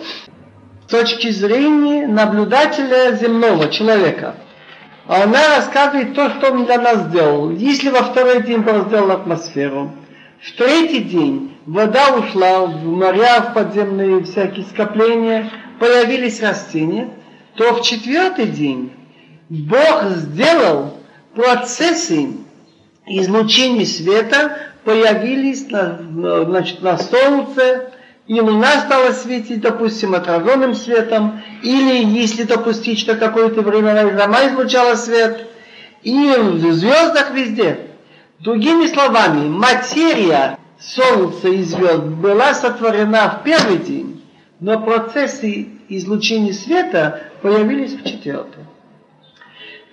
[0.87, 4.45] с точки зрения наблюдателя земного человека –
[5.11, 7.51] а она рассказывает то, что он для нас сделал.
[7.51, 9.91] Если во второй день он сделал атмосферу,
[10.41, 15.51] в третий день вода ушла в моря, в подземные всякие скопления,
[15.81, 17.11] появились растения,
[17.57, 18.93] то в четвертый день
[19.49, 20.97] Бог сделал
[21.35, 22.37] процессы
[23.08, 26.00] излучения света, появились на,
[26.46, 27.92] значит, на солнце,
[28.28, 34.96] и луна стала светить, допустим, отраженным светом, или если допустить, что какое-то время сама излучала
[34.96, 35.48] свет,
[36.04, 37.80] и в звездах везде.
[38.40, 44.24] Другими словами, материя Солнца и звезд была сотворена в первый день,
[44.60, 48.66] но процессы излучения света появились в четвертый.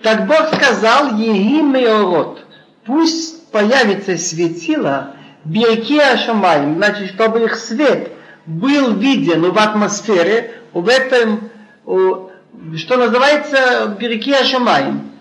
[0.01, 2.45] Так Бог сказал, Егим Меорот,
[2.85, 5.15] пусть появится светило,
[5.45, 8.11] Бирки Ашамай, значит, чтобы их свет
[8.45, 11.49] был виден в атмосфере, в этом,
[11.85, 15.11] что называется, береги Ашамаем,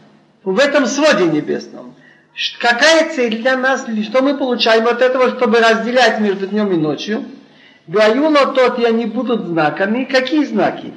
[0.44, 1.94] в этом своде небесном.
[2.61, 7.25] Какая цель для нас, что мы получаем от этого, чтобы разделять между днем и ночью?
[7.88, 10.05] Гаюла тот и они будут знаками.
[10.05, 10.94] Какие знаки?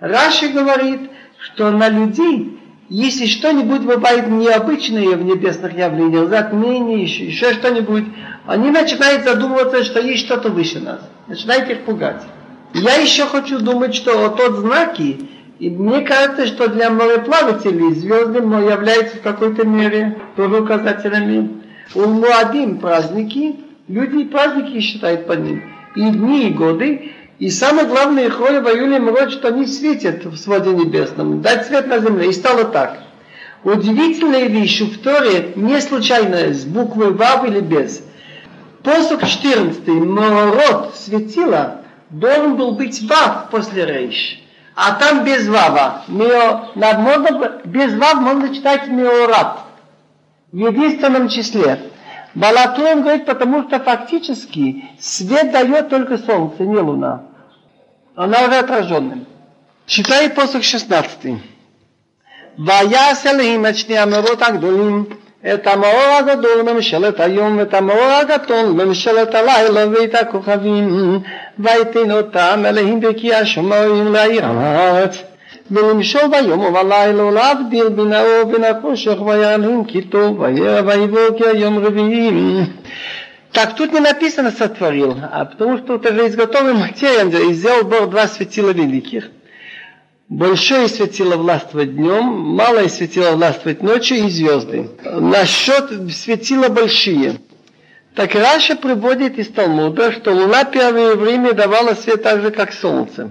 [0.00, 2.58] Раши говорит, что на людей
[2.88, 8.04] если что-нибудь бывает необычное в небесных явлениях, затмение, еще, еще что-нибудь,
[8.46, 11.00] они начинают задумываться, что есть что-то выше нас.
[11.26, 12.22] Начинают их пугать.
[12.74, 19.16] Я еще хочу думать, что тот знаки, и мне кажется, что для мореплавателей звезды являются
[19.16, 21.62] в какой-то мере тоже указателями.
[21.94, 23.56] У Муадим праздники,
[23.88, 25.62] люди праздники считают по ним.
[25.94, 27.12] И дни, и годы.
[27.44, 31.98] И самое главное, в июле Мрод, что они светят в своде небесном, дать свет на
[31.98, 32.30] земле.
[32.30, 33.00] И стало так.
[33.64, 38.02] Удивительная вещь в Торе, не случайно, с буквы Вав или без.
[38.82, 44.40] Посук 14, Мород светила, должен был быть Вав после Рейш.
[44.74, 46.04] А там без Вава.
[46.08, 49.58] Мио, можно, без Вав можно читать Миорат.
[50.50, 51.78] В единственном числе.
[52.34, 57.33] Балатон говорит, потому что фактически свет дает только солнце, не луна.
[58.15, 59.25] Она уже отраженным.
[59.85, 61.31] Читай посох 16.
[62.65, 65.05] ויעש אלוהים את שני המאורות הגדולים,
[65.53, 71.19] את המאור הגדול בממשלת היום ואת המאור הגדול בממשלת הלילה ואת הכוכבים,
[71.59, 75.23] ויתן אותם אלוהים בקי השמיים לעיר הארץ.
[75.71, 82.31] ולמשול ביום ובלילה ולהבדיל בין האור ובין החושך ויעלם כי טוב וירא ויבוקר יום רביעי.
[83.54, 87.84] Так, тут не написано сотворил, а потому что это же из готовой материи, и сделал
[87.84, 89.30] Бог два светила великих.
[90.28, 94.90] Большое светило властвовать днем, малое светило властвовать ночью и звезды.
[95.04, 97.36] Насчет светила большие.
[98.16, 103.30] Так Раша приводит из Талмуда, что Луна первое время давала свет так же, как Солнце.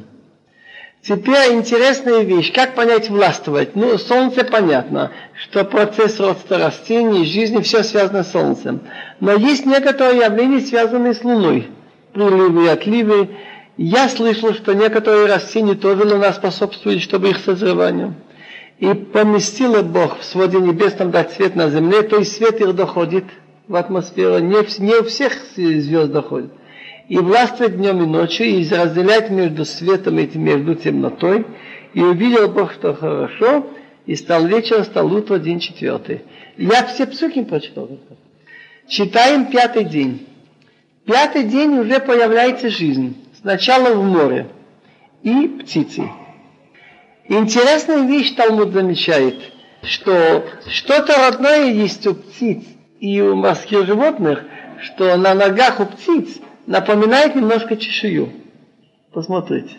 [1.05, 3.75] Теперь интересная вещь, как понять властвовать?
[3.75, 8.79] Ну, солнце понятно, что процесс роста растений, жизни, все связано с солнцем.
[9.19, 11.67] Но есть некоторые явления, связанные с луной.
[12.13, 13.29] Приливы и отливы.
[13.75, 18.15] Я слышал, что некоторые растения тоже луна способствует, чтобы их созреванию.
[18.79, 23.25] И поместила Бог в своде небесном дать свет на земле, то есть свет их доходит
[23.67, 24.39] в атмосферу.
[24.39, 26.51] Не, не у всех звезд доходит
[27.07, 31.45] и властвовать днем и ночью, и разделять между светом и между темнотой.
[31.93, 33.67] И увидел Бог, что хорошо,
[34.05, 36.21] и стал вечер, стал утро, день четвертый.
[36.57, 37.89] Я все псуки прочитал.
[38.87, 40.27] Читаем пятый день.
[41.05, 43.17] Пятый день уже появляется жизнь.
[43.41, 44.47] Сначала в море
[45.21, 46.03] и птицы.
[47.27, 49.35] Интересная вещь Талмуд замечает,
[49.83, 52.63] что что-то родное есть у птиц
[52.99, 54.43] и у морских животных,
[54.81, 58.30] что на ногах у птиц напоминает немножко чешую.
[59.12, 59.74] Посмотрите.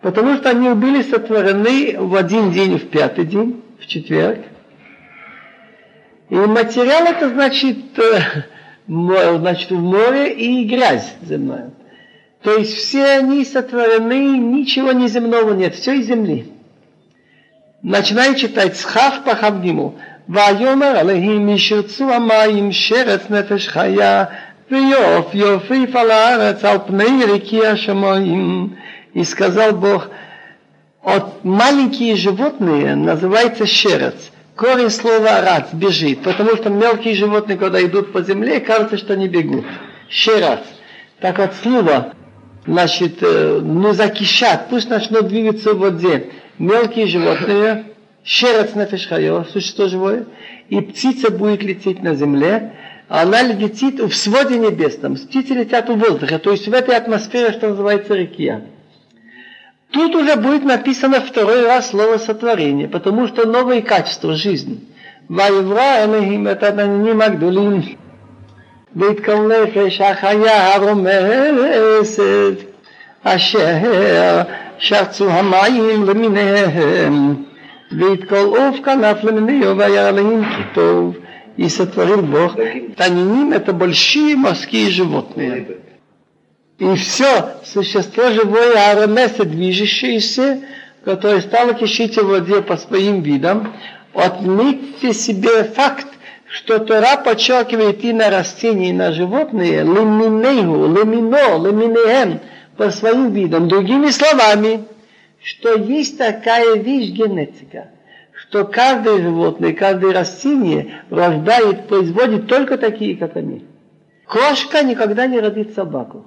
[0.00, 4.44] Потому что они были сотворены в один день, в пятый день, в четверг.
[6.30, 8.42] И материал это значит, э,
[8.86, 11.70] значит в море и грязь земная.
[12.42, 16.52] То есть все они сотворены, ничего не земного нет, все из земли.
[17.82, 19.98] Начинаю читать схав по Хавдиму.
[20.28, 24.24] ויאמר עליהם ישרצו המים שרץ נפש חיה
[24.70, 28.68] ויוף יופיף על הארץ על פני реки השמיים.
[29.14, 30.08] И сказал Бог,
[31.02, 34.30] от маленькие животные называется щерец.
[34.54, 39.28] Корень слова рад, бежит, потому что мелкие животные, когда идут по земле, кажется, что они
[39.28, 39.64] бегут.
[40.10, 40.60] Щерец.
[41.20, 42.12] Так вот слово,
[42.66, 46.30] значит, ну закишат, пусть начнут двигаться в воде.
[46.58, 47.86] Мелкие животные,
[48.24, 50.26] щерец нефешхайо, существо живое,
[50.68, 52.72] и птица будет лететь на земле,
[53.12, 55.16] она летит в своде небесном.
[55.16, 58.62] Птицы летят в воздухе, то есть в этой атмосфере, что называется рекия.
[59.90, 64.80] Тут уже будет написано второй раз слово сотворение, потому что новые качества жизни.
[65.30, 67.80] ויברא אלוהים את התננים הגדולים
[68.96, 72.64] ויתקום נפש החיה הרומסת
[73.24, 74.42] אשר
[74.78, 77.34] שרצו המים למיניהם
[77.92, 81.16] ויתקול עוף כנף למיניהו והיה אלוהים כי טוב
[81.57, 82.55] и сотворил Бог.
[82.97, 85.77] Таниним– это большие морские животные.
[86.79, 90.61] И все существо живое, арамеса, движущееся,
[91.05, 93.73] которое стало кишить в воде по своим видам,
[94.13, 96.07] отметьте себе факт,
[96.47, 102.39] что Тора подчеркивает и на растения, и на животные, леминейгу, лемино, леминеем,
[102.77, 103.67] по своим видам.
[103.67, 104.85] Другими словами,
[105.43, 107.89] что есть такая вещь генетика–
[108.52, 113.64] что каждое животное, каждое растение рождает, производит только такие, как они.
[114.26, 116.24] Кошка никогда не родит собаку.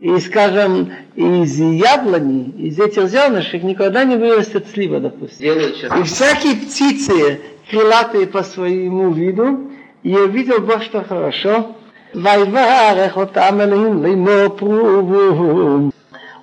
[0.00, 5.52] И, скажем, из яблони, из этих зернышек никогда не вырастет слива, допустим.
[6.00, 7.40] И всякие птицы,
[7.70, 9.70] крылатые по своему виду,
[10.02, 11.76] я увидел Бог, что хорошо.
[12.14, 15.88] ויברך אותם אלוהים לאמור פרובו.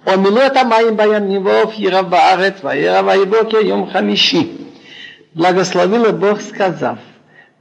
[0.08, 4.52] ומילאו את המים בימים ואוף ירב בארץ וירא ויבוקר יום חמישי.
[5.35, 6.99] благословила Бог, сказав,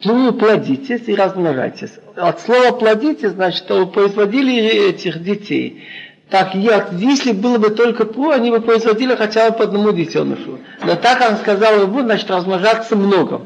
[0.04, 1.92] ну, плодитесь и размножайтесь.
[2.16, 4.56] От слова плодитесь, значит, что вы производили
[4.90, 5.84] этих детей.
[6.30, 10.60] Так, если было бы только про, они бы производили хотя бы по одному детенышу.
[10.84, 13.42] Но так он сказал, вы, значит, размножаться много.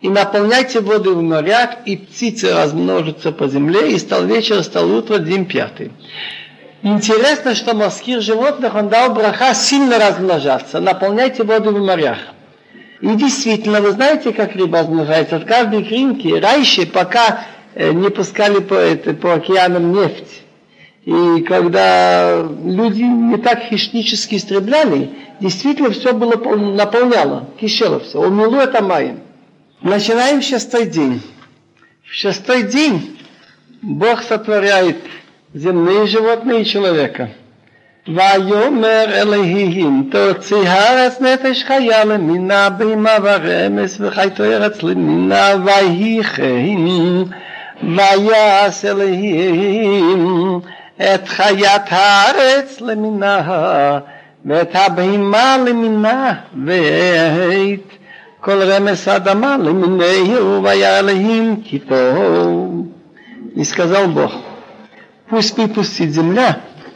[0.00, 5.18] И наполняйте воды в морях, и птицы размножатся по земле, и стал вечер, стал утро,
[5.18, 5.90] день пятый.
[6.82, 10.80] Интересно, что морских животных он дал браха сильно размножаться.
[10.80, 12.18] Наполняйте воды в морях.
[13.00, 15.36] И действительно, вы знаете, как рыба размножается?
[15.36, 17.44] От каждой кринки раньше, пока
[17.74, 20.42] э, не пускали по, это, по океанам нефть.
[21.04, 28.20] И когда люди не так хищнически истребляли, действительно все было наполняло, кишело все.
[28.20, 29.20] Умилу это маем.
[29.80, 31.22] Начинаем шестой день.
[32.04, 33.16] В шестой день
[33.80, 34.98] Бог сотворяет
[35.54, 37.30] земные животные и человека.
[38.14, 47.24] ויאמר אלוהים תוציא הארץ נפש חיה למינה בימה ורמס וחייתו ארץ למינה ויהי חיים
[47.82, 50.60] ויעש אלוהים
[50.96, 53.98] את חיית הארץ למינה
[54.44, 56.32] ואת הבהימה למינה
[56.64, 57.88] ואת
[58.40, 61.94] כל רמס אדמה למיניהו ויהי אלוהים כי פה
[63.56, 64.28] נסכזל בו.
[65.28, 66.50] פוס פי פוסית זמנה.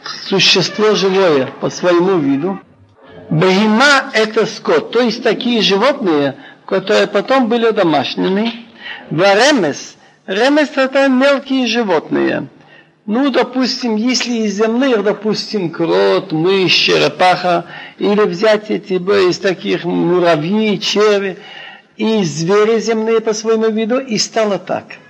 [0.07, 2.59] Существо живое по своему виду.
[3.29, 6.35] Бахима– это скот, то есть такие животные,
[6.65, 8.67] которые потом были домашними.
[9.09, 9.95] Варемес–
[10.27, 12.47] ремес– это мелкие животные.
[13.05, 17.65] Ну, допустим, если из земных, допустим, крот, мышь, черепаха,
[17.97, 21.37] или взять эти из таких муравьи, черви,
[21.97, 24.85] и звери земные по своему виду, и стало так–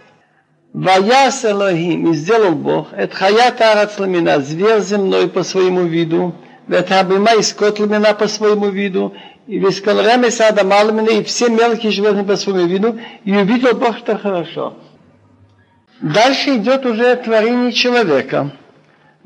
[0.72, 6.34] Ваяс Элохим, и сделал Бог, это хаят арац ламина, зверь земной по своему виду,
[6.68, 9.14] это абима и скот ламина по своему виду,
[9.46, 13.74] и весь колрем и сада малмина, и все мелкие животные по своему виду, и увидел
[13.76, 14.74] Бог, что хорошо.
[16.00, 18.50] Дальше идет уже творение человека.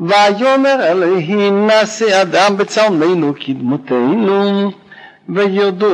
[0.01, 4.71] ויאמר אלוהים נעשה אדם בצלמנו כדמותנו
[5.29, 5.89] ויודו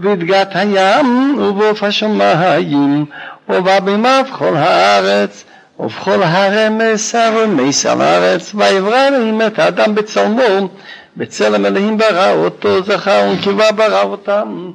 [0.00, 3.04] בדגת הים ובעוף השמיים
[3.48, 5.44] ובבימיו כל הארץ,
[5.78, 10.68] ובכל הרמס הרמס על הארץ, ויברא אלוהים את האדם בצלמו,
[11.16, 14.70] בצלם אלוהים ברא אותו, זכר ונקבה ברא אותם.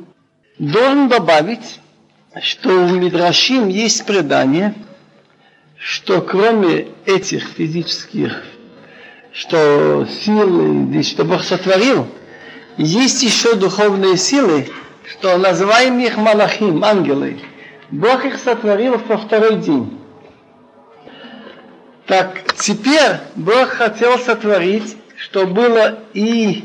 [0.59, 1.79] Должен добавить,
[2.41, 4.73] что в Мидрашим есть предание,
[5.77, 8.43] что кроме этих физических,
[9.31, 12.07] что силы, что Бог сотворил,
[12.77, 14.69] есть еще духовные силы,
[15.09, 17.39] что называем их малахим, ангелы.
[17.90, 19.98] Бог их сотворил во второй день.
[22.06, 26.64] Так теперь Бог хотел сотворить, что было и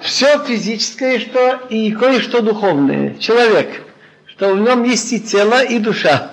[0.00, 3.14] все физическое, что и кое-что духовное.
[3.14, 3.82] Человек,
[4.26, 6.32] что в нем есть и тело, и душа.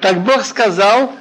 [0.00, 1.12] Так Бог сказал,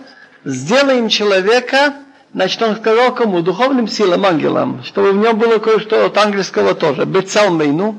[0.44, 1.96] сделаем человека,
[2.34, 3.42] значит он сказал кому?
[3.42, 7.06] Духовным силам, ангелам, чтобы в нем было кое-что от ангельского тоже.
[7.06, 7.96] Бецалмейну,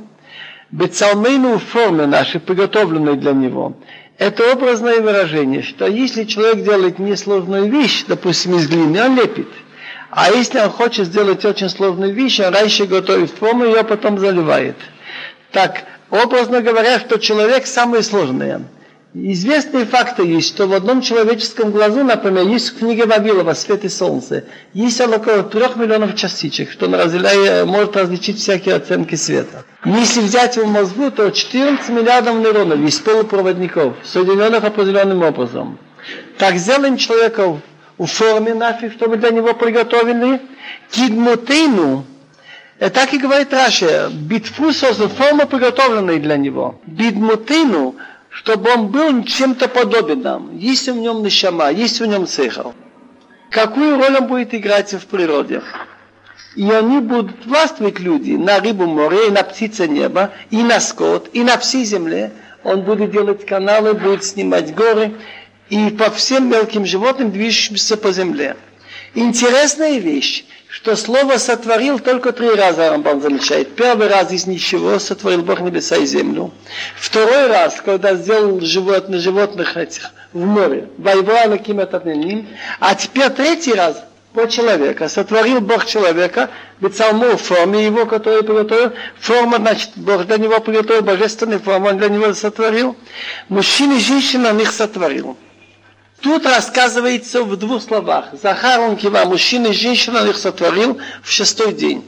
[0.72, 3.74] Бецалмейну в форме нашей, приготовленной для него.
[4.18, 9.48] Это образное выражение, что если человек делает несложную вещь, допустим, из глины, он лепит.
[10.10, 14.76] А если он хочет сделать очень сложную вещь, он раньше готовит форму, ее потом заливает.
[15.50, 18.62] Так, образно говоря, что человек самое сложное–
[19.14, 23.90] Известные факты есть, что в одном человеческом глазу, например, есть в книге Вавилова «Свет и
[23.90, 29.64] солнце», есть около трех миллионов частичек, что он разделяет, может различить всякие оценки света.
[29.84, 35.78] Если взять его мозгу, то 14 миллиардов нейронов есть полупроводников, соединенных определенным образом.
[36.38, 37.60] Так сделаем человека
[37.98, 40.40] в форме нашей, чтобы для него приготовили,
[40.90, 42.06] кидмутейну,
[42.94, 46.80] так и говорит Раша, битфу создан, форма приготовленная для него.
[46.86, 47.94] Бидмутейну,
[48.32, 50.56] чтобы он был чем-то подобен нам.
[50.56, 52.74] Есть в нем нишама, есть в нем цехал.
[53.50, 55.62] Какую роль он будет играть в природе?
[56.56, 61.28] И они будут властвовать люди на рыбу море, и на птице неба, и на скот,
[61.32, 62.32] и на всей земле.
[62.64, 65.14] Он будет делать каналы, будет снимать горы,
[65.68, 68.56] и по всем мелким животным, движущимся по земле.
[69.14, 73.76] Интересная вещь что слово сотворил только три раза, Рамбам замечает.
[73.76, 76.50] Первый раз из ничего сотворил Бог небеса и землю.
[76.96, 80.88] Второй раз, когда сделал животных, животных этих в море.
[80.96, 81.46] Вайвуа
[82.14, 82.48] ним.
[82.80, 84.02] А теперь третий раз
[84.32, 85.10] по человека.
[85.10, 86.48] Сотворил Бог человека,
[86.80, 88.92] бецалму в форме его, который приготовил.
[89.20, 92.96] Форма, значит, Бог для него приготовил, божественную форму он для него сотворил.
[93.50, 95.36] Мужчина и женщина них сотворил.
[96.22, 98.26] Тут рассказывается в двух словах.
[98.40, 102.04] Захар он кива, мужчина и женщина их сотворил в шестой день.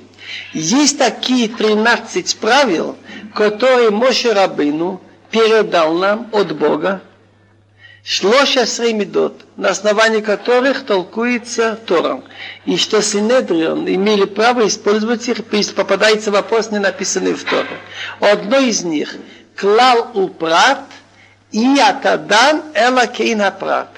[0.52, 2.96] Есть такие 13 правил,
[3.34, 5.00] которые Моше Рабыну
[5.32, 7.02] передал нам от Бога,
[8.04, 12.22] Шлоша Сремидот, на основании которых толкуется Тором.
[12.66, 15.44] И что Синедрион имели право использовать их,
[15.74, 17.80] попадается вопрос, не написанный в Торе.
[18.20, 19.16] Одно из них–
[19.56, 20.80] Клал Упрат
[21.50, 23.88] и Атадан Эла Кейна Прат.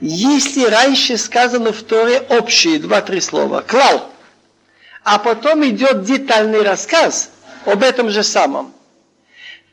[0.00, 4.10] Если раньше сказано в Торе общие два-три слова, клал,
[5.04, 7.30] а потом идет детальный рассказ
[7.64, 8.74] об этом же самом,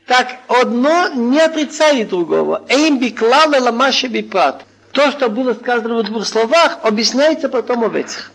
[0.06, 2.64] так одно не отрицает другого.
[2.68, 4.64] Эйм биклал ламаши бипрат.
[4.92, 8.30] То, что было сказано в двух словах, объясняется потом в этих.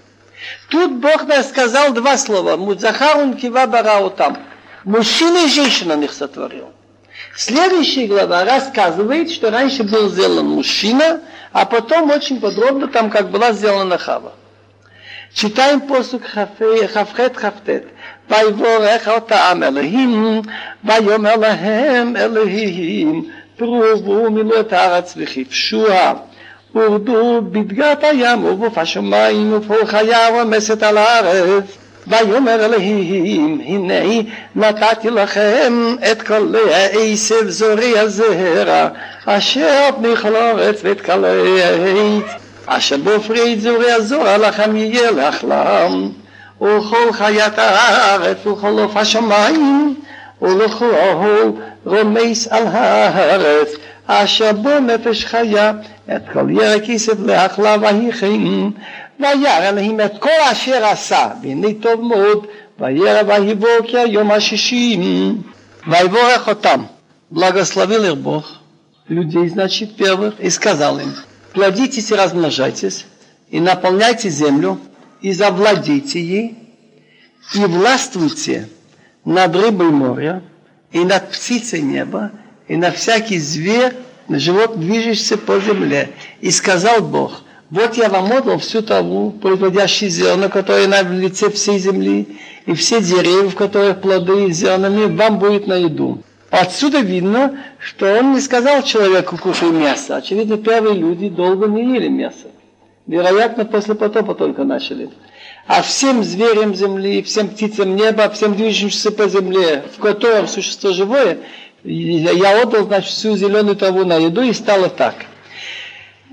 [0.69, 2.57] Тут Бог нас сказал два слова.
[2.57, 4.37] Мудзахарун кива барау там.
[4.83, 6.71] Мужчина и женщина их сотворил.
[7.36, 11.20] Следующая глава рассказывает, что раньше был сделан мужчина,
[11.52, 14.32] а потом очень подробно там, как была сделана Хава.
[15.32, 17.86] Читаем посук Хафхет Хафтет.
[18.30, 20.42] ויבורך אותם אלוהים,
[20.84, 23.24] ויאמר להם אלוהים,
[23.56, 26.12] פרובו מילאו את הארץ וכבשוה.
[26.74, 31.64] ורדו בדגת הים ובוף השמיים ופול חיה רומסת על הארץ.
[32.07, 34.21] ויאמר אלוהים, הנה
[34.55, 38.87] נתתי לכם את כל העשב זורי הזרע,
[39.25, 40.35] אשר פני כל
[40.83, 46.09] ואת כל העץ, אשר בופרי זורי הזרע לכם יהיה לחלם.
[46.61, 49.95] וכל חיית הארץ וכל עוף השמיים
[50.41, 50.91] ולכל
[51.85, 53.69] רומס על הארץ
[54.07, 55.71] אשר בו נפש חיה
[56.15, 58.69] את כל ירק כסף לאכלה ויחם
[59.20, 62.46] וירא אלוהים את כל אשר עשה והנה טוב מאוד
[62.78, 65.42] וירא ויהי בוקר יום השישים
[65.86, 66.82] ויבורך אותם
[67.32, 68.44] благословил их Бог
[69.08, 71.14] людей, значит, первых, и сказал им,
[71.52, 73.06] плодитесь и размножайтесь,
[73.48, 74.78] и наполняйте землю,
[75.22, 76.58] и завладейте ей,
[77.54, 78.68] и властвуйте
[79.24, 80.42] над рыбой моря,
[80.92, 82.32] и над птицей неба,
[82.68, 83.94] и на всякий зверь,
[84.28, 86.10] на живот, движущийся по земле.
[86.40, 91.79] И сказал Бог,– вот я вам отдал всю траву, производящую зерна, которые на лице всей
[91.79, 96.21] земли, и все деревья, в которых плоды и зернами, вам будет на еду.
[96.49, 100.15] Отсюда видно, что он не сказал человеку, кушай мясо.
[100.15, 102.47] Очевидно, первые люди долго не ели мясо.
[103.05, 105.09] Вероятно, после потопа только начали.
[105.65, 111.39] А всем зверям земли, всем птицам неба, всем движущимся по земле, в котором существо живое,
[111.83, 115.15] я отдал, значит, всю зеленую траву на еду, и стало так.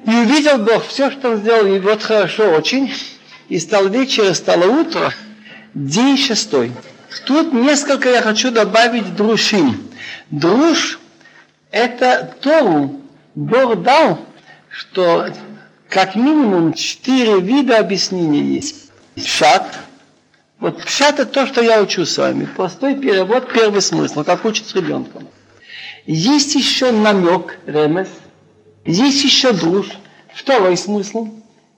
[0.07, 2.93] И увидел Бог все, что он сделал, и вот хорошо очень.
[3.49, 5.13] И стал вечер, и стало утро,
[5.75, 6.73] день шестой.
[7.27, 9.91] Тут несколько я хочу добавить друшим.
[10.31, 10.99] Друж–
[11.71, 13.01] это Тору
[13.35, 14.21] Бог дал,
[14.69, 15.29] что
[15.89, 18.91] как минимум четыре вида объяснения есть.
[19.17, 19.79] Пшат.
[20.59, 22.47] Вот пшат это то, что я учу с вами.
[22.57, 25.29] Простой перевод, первый смысл, как учат с ребенком.
[26.07, 28.09] Есть еще намек, ремес.
[28.85, 29.89] Есть еще друж.
[30.35, 31.29] Второй смысл.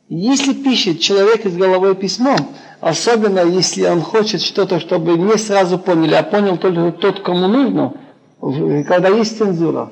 [0.08, 2.36] Если пишет человек из головой письмо,
[2.80, 7.94] особенно если он хочет что-то, чтобы не сразу поняли, а понял только тот, кому нужно,
[8.40, 9.90] когда есть цензура,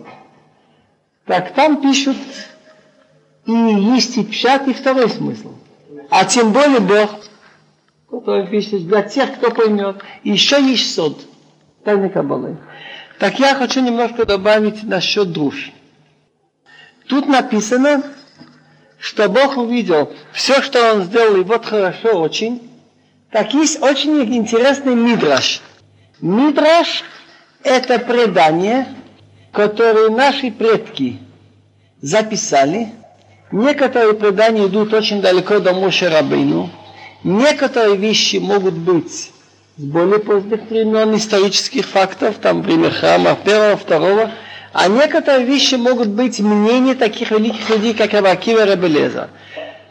[1.26, 2.16] так там пишут
[3.46, 5.52] и есть и пшат, и второй смысл.
[6.10, 7.10] А тем более Бог,
[8.08, 9.96] который пишет для тех, кто поймет.
[10.22, 11.18] Еще есть сод.
[11.84, 12.56] Тайны Кабалы.
[13.18, 15.72] Так я хочу немножко добавить насчет душ.
[17.08, 18.02] Тут написано,
[18.98, 22.70] что Бог увидел все, что Он сделал, и вот хорошо очень.
[23.30, 25.60] Так есть очень интересный мидраш.
[26.20, 27.04] Мидраш–
[27.62, 28.86] это предание,
[29.52, 31.18] которое наши предки
[32.00, 32.92] записали–
[33.54, 36.70] Некоторые предания идут очень далеко до Моше Рабейну.
[37.22, 39.30] Некоторые вещи могут быть
[39.76, 44.32] с более поздних времен исторических фактов, там время храма первого, второго,
[44.74, 49.30] а некоторые вещи могут быть мнения таких великих людей, как Рабакива Рабелеза.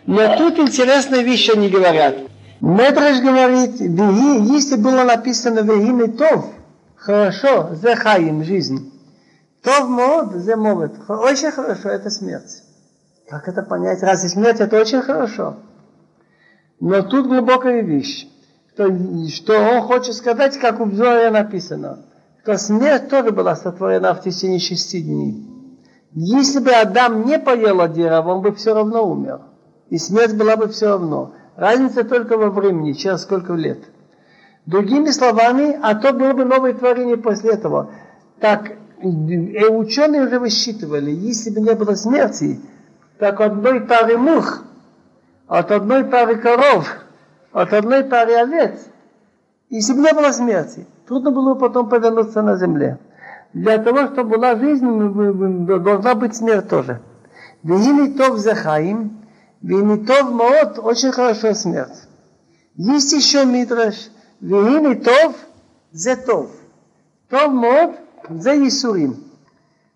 [0.05, 2.17] Но тут интересная вещь они говорят.
[2.59, 6.47] Медраж говорит, если было написано Вегины Тов,
[6.97, 8.91] хорошо, Зехаим, жизнь.
[9.63, 10.91] Тов мод, зе мовет.
[11.07, 12.63] Очень хорошо, это смерть.
[13.29, 14.03] Как это понять?
[14.03, 15.55] Разве смерть это очень хорошо?
[16.81, 18.27] Но тут глубокая вещь,
[18.73, 18.89] что,
[19.29, 21.99] что он хочет сказать, как у Бзоя написано,
[22.43, 25.47] что смерть тоже была сотворена в течение шести дней.
[26.11, 29.39] Если бы Адам не поел от дерева, он бы все равно умер.
[29.89, 31.33] И смерть была бы все равно.
[31.55, 33.79] Разница только во времени, через сколько лет.
[34.65, 37.91] Другими словами, а то было бы новое творение после этого.
[38.41, 42.59] Так, и ученые уже высчитывали, если бы не было смерти,
[43.19, 44.63] так одной пары мух,
[45.47, 46.87] от одной пары коров,
[47.53, 48.79] от одной пары овец,
[49.69, 52.97] Если бы не было смерти, трудно было потом повернуться на земле.
[53.53, 54.85] Для того, чтобы была жизнь,
[55.65, 57.01] должна быть смерть тоже.
[57.61, 59.25] Вегини тов захаим,
[59.61, 62.07] вегини тов маот, очень хорошо смерть.
[62.75, 64.09] Есть еще мидраш,
[64.41, 65.35] вегини тов
[65.91, 66.49] зе тов.
[67.29, 67.91] Тов маот
[68.29, 69.23] зе исурим.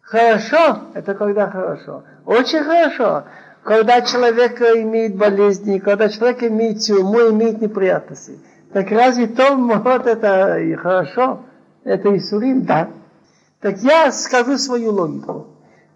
[0.02, 2.04] Хорошо, это когда хорошо.
[2.26, 3.24] Очень хорошо,
[3.64, 8.40] когда человек имеет болезни, когда человек имеет тюрьму, имеет неприятности.
[8.74, 11.42] Так разве то вот это и хорошо?
[11.84, 12.66] Это Исурим?
[12.66, 12.90] Да.
[13.62, 15.48] Так я скажу свою логику.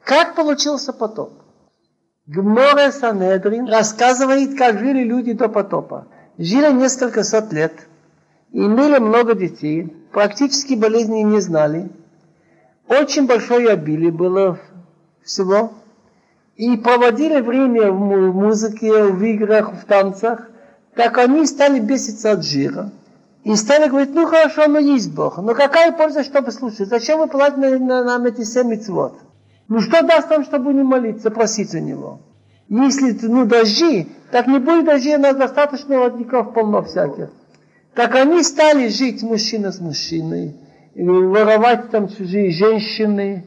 [0.04, 1.34] Как получился потоп?
[2.28, 6.08] Гморе Санедрин рассказывает, как жили люди до потопа.
[6.38, 7.74] Жили несколько сот лет,
[8.52, 11.90] имели много детей, практически болезни не знали.
[12.88, 14.60] Очень большое обилие было
[15.24, 15.74] всего.
[16.56, 20.51] И проводили время в музыке, в играх, в танцах
[20.96, 22.92] так они стали беситься от жира.
[23.44, 25.38] И стали говорить, ну хорошо, но есть Бог.
[25.40, 26.90] Но какая польза, чтобы слушать?
[26.90, 29.18] Зачем вы платите нам эти семь митцвот?
[29.68, 32.20] Ну что даст нам, чтобы не молиться, просить у него?
[32.70, 37.30] Если ну, дожди, так не будет дождей, у нас достаточно родников полно всяких.
[37.96, 40.56] Так они стали жить мужчина с мужчиной,
[40.96, 43.46] воровать там чужие женщины,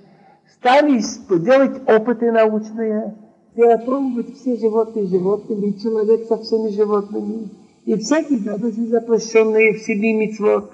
[0.54, 1.00] стали
[1.38, 3.14] делать опыты научные,
[3.54, 7.48] перепробовать все животные животными, и человек со всеми животными,
[7.84, 10.72] и всякие гадости запрещенные в себе митцвот.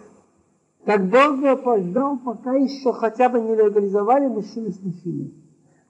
[0.85, 1.37] Так Бог
[1.81, 5.35] ждал, пока еще хотя бы не легализовали мужчины с мужчиной.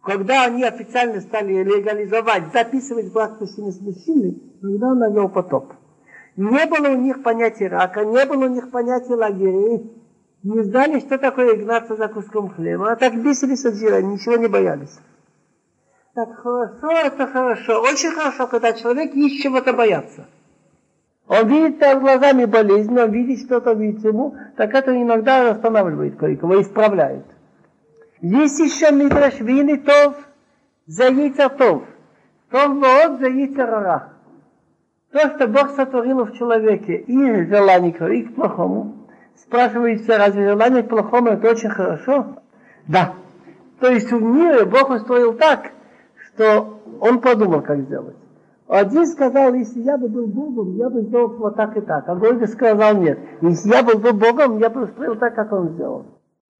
[0.03, 5.73] Когда они официально стали легализовать, записывать брак мужчины с мужчиной, тогда он навел потоп.
[6.37, 9.93] Не было у них понятия рака, не было у них понятия лагерей,
[10.43, 14.49] не знали, что такое гнаться за куском хлеба, а так бесились от жира, ничего не
[14.49, 14.99] боялись.
[16.15, 17.83] Так хорошо, это хорошо.
[17.83, 20.27] Очень хорошо, когда человек есть чего-то бояться.
[21.29, 26.61] Он видит перед глазами болезнь, он видит что-то видит ему, так это иногда останавливает кое-кого,
[26.61, 27.25] исправляет.
[28.21, 30.17] Есть еще мидраш вины тов
[30.87, 31.85] за яйца тов.
[32.51, 34.13] Тов вот за яйца рара.
[35.13, 39.07] То, что Бог сотворил в человеке, и желание и к плохому.
[39.37, 42.43] Спрашивается, разве желание к плохому это очень хорошо?
[42.89, 43.15] Да.
[43.79, 45.71] То есть в мире Бог устроил так,
[46.35, 48.17] что он подумал, как сделать.
[48.69, 52.09] Один сказал, если я бы был Богом, я бы сделал вот так и так.
[52.09, 55.71] А другой сказал, нет, если я был бы Богом, я бы устроил так, как он
[55.71, 56.07] сделал.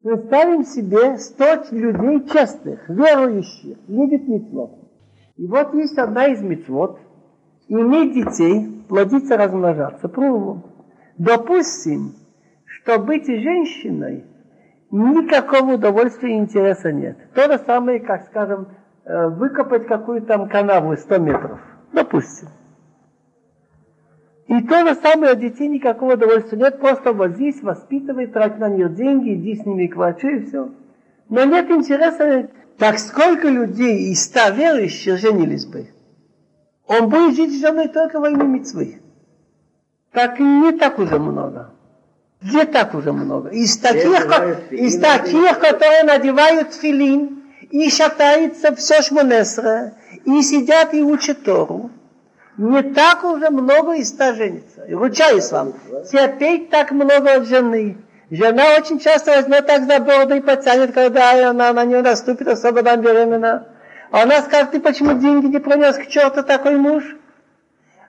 [0.03, 4.71] Представим себе сто людей честных, верующих, любит митцвот.
[5.37, 6.99] И вот есть одна из митцвот,
[7.69, 10.09] иметь детей, плодиться, размножаться.
[10.09, 10.65] Пробуем.
[11.17, 12.15] Допустим,
[12.65, 14.25] что быть женщиной
[14.91, 17.17] никакого удовольствия и интереса нет.
[17.35, 18.69] То же самое, как, скажем,
[19.31, 21.61] выкопать какую-то там канаву 100 метров,
[21.93, 22.49] допустим.
[24.47, 29.35] И то же самое, детей никакого удовольствия нет, просто возись, воспитывай, трать на них деньги,
[29.35, 30.71] иди с ними к врачу и все.
[31.29, 35.87] Но нет интереса, так сколько людей из ста верующих женились бы?
[36.89, 39.01] Он будет жить с женой только во имя мецвы.
[40.11, 41.71] Так не так уже много.
[42.43, 43.51] Где так уже много?
[43.51, 47.40] Из таких, из таких которые надевают филин,
[47.71, 49.93] и шатается все шмонесра,
[50.25, 51.91] и сидят и учат Тору.
[52.57, 54.85] Не так уже много и ста женится.
[54.85, 55.75] И ручаюсь вам,
[56.11, 57.97] терпеть так много от жены.
[58.31, 62.83] Жена очень часто возьмет так за бороду и потянет, когда она на нее наступит, особо
[62.83, 63.69] там беременна.
[64.11, 67.05] Она скажет, ты почему деньги не принес к черту такой муж?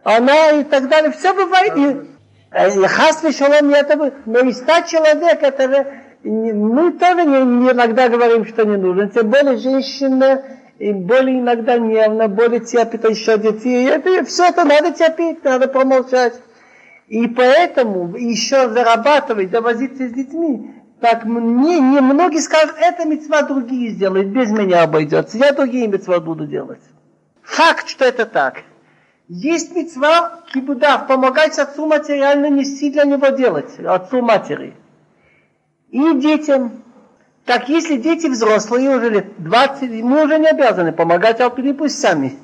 [0.03, 1.12] Она и так далее.
[1.12, 1.76] Все бывает.
[1.78, 5.88] И, и хас шалом, это, но и ста человек, это же
[6.24, 9.09] мы тоже не, иногда говорим, что не нужно.
[9.09, 10.43] Тем более женщина
[10.78, 13.88] и более иногда нервно, более терпит еще детей.
[13.88, 16.39] Это, все это надо терпеть, надо промолчать.
[17.07, 23.89] И поэтому еще зарабатывать, довозиться с детьми, так мне не многие скажут, это мецва другие
[23.89, 25.38] сделают, без меня обойдется.
[25.38, 26.82] Я другие мецва буду делать.
[27.41, 28.61] Факт, что это так.
[29.28, 34.76] Есть мецва кибудав, помогать отцу материально нести для него делать, отцу матери
[35.91, 36.83] и детям.
[37.45, 42.37] Так если дети взрослые уже лет 20, мы уже не обязаны помогать Алпини, пусть сами.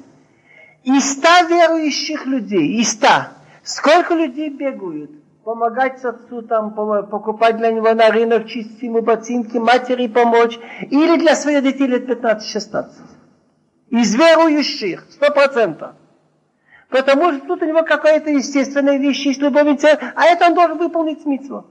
[0.84, 3.32] И ста верующих людей, и ста.
[3.64, 5.12] Сколько людей бегают?
[5.44, 10.60] Помогать отцу, там, покупать для него на рынок, чистить ему ботинки, матери помочь.
[10.90, 12.86] Или для своих детей лет 15-16.
[13.90, 15.92] Из верующих, сто процентов.
[16.90, 21.22] Потому что тут у него какая-то естественная вещь, есть любовь, а это он должен выполнить
[21.22, 21.64] смысл.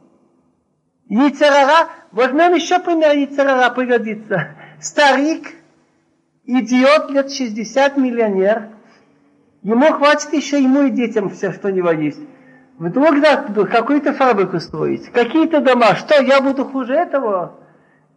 [1.09, 4.49] Яйцерара, возьмем еще пример Яйцерара, пригодится.
[4.81, 5.55] Старик,
[6.45, 8.69] идиот лет 60, миллионер,
[9.63, 12.21] ему хватит еще ему и детям все, что у него есть.
[12.79, 13.23] Вдруг
[13.71, 17.55] какую-то фабрику строить, какие-то дома, что я буду хуже этого?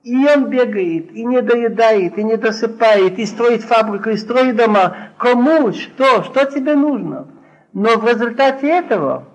[0.03, 5.11] И он бегает, и не доедает, и не досыпает, и строит фабрику, и строит дома.
[5.17, 5.71] Кому?
[5.73, 6.23] Что?
[6.23, 7.27] Что тебе нужно?
[7.73, 9.25] Но в результате этого,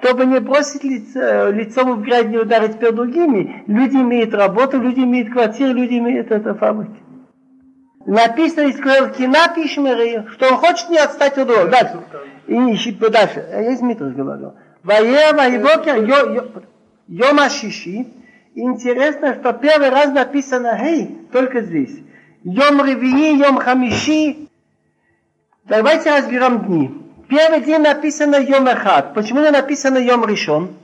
[0.00, 5.00] чтобы не бросить лицо, лицом в грязь, не ударить перед другими, люди имеют работу, люди
[5.00, 6.96] имеют квартиру, люди имеют это фабрики.
[8.04, 11.68] Написано из Кина Пишмери, что он хочет не отстать от другого.
[11.68, 11.98] Дальше.
[12.46, 13.44] И ищет дальше.
[13.50, 14.54] Я из Митрус говорю.
[14.84, 16.04] Ваева Ваебокер
[17.08, 18.06] Йома Шиши.
[18.54, 21.98] Интересно, что первый раз написано «Хей» только здесь.
[22.44, 24.48] Йом Ревии, Йом Хамиши.
[25.64, 27.05] Давайте разберем дни.
[27.28, 29.14] Первый день написано Йом Эхад.
[29.14, 30.76] Почему не написано Йом Ришон?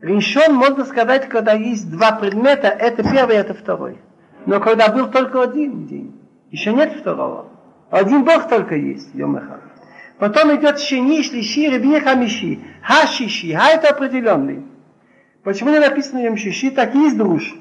[0.00, 3.98] Ришон, можно сказать, когда есть два предмета, это первый, это второй.
[4.46, 6.18] Но когда был только один день,
[6.50, 7.48] еще нет второго.
[7.90, 9.60] Один Бог только есть, Йом Эхад.
[10.18, 12.60] Потом идет Шини, Шлиши, Ребни, Хамиши.
[12.82, 14.64] Хашиши, Ха это определенный.
[15.42, 16.70] Почему не написано Йом Шиши?
[16.70, 17.54] Так есть друж.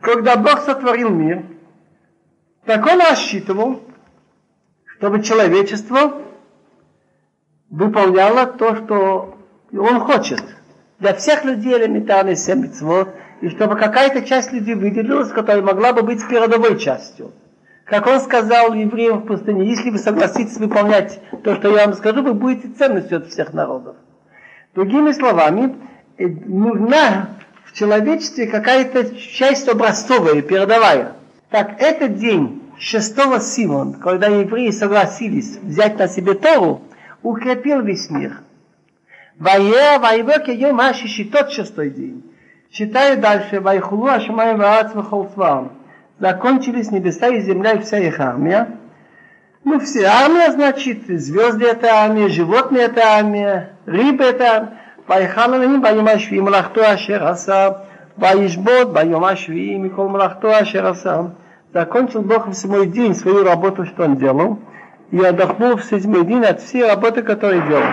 [0.00, 1.44] Когда Бог сотворил мир,
[2.64, 3.82] так он рассчитывал,
[4.98, 6.23] чтобы человечество
[7.76, 9.36] выполняло то, что
[9.72, 10.42] он хочет.
[10.98, 12.70] Для всех людей элементарный семь
[13.40, 17.32] и чтобы какая-то часть людей выделилась, которая могла бы быть передовой частью.
[17.84, 22.22] Как он сказал евреям в пустыне, если вы согласитесь выполнять то, что я вам скажу,
[22.22, 23.96] вы будете ценностью от всех народов.
[24.74, 25.74] Другими словами,
[26.16, 27.30] Э, нужна
[27.64, 31.14] в человечестве какая-то часть образцовая, передовая.
[31.50, 36.82] Так этот день шестого Симон, когда евреи согласились взять на себе Тору,
[37.23, 38.41] укрепил весь мир.
[39.37, 42.23] Вае, воевок ее машиши, тот шестой день.
[42.71, 43.59] Читаю дальше.
[43.59, 45.73] Вайхулу ашмай ваац вахолцвам.
[46.19, 48.77] Закончились небеса и земля и вся их армия.
[49.63, 54.79] Ну, все армия, значит, звезды это армия, животные это армия, рыбы это армия.
[55.09, 57.69] ויחל אלוהים ביום השביעי מלאכתו אשר עשה,
[58.17, 61.21] וישבות ביום השביעי מכל млахто אשר עשה.
[61.71, 64.57] Закончил Бог в седьмой день свою работу, что он делал,
[65.10, 67.84] и отдохнул в седьмой день от всей работы, которую делал.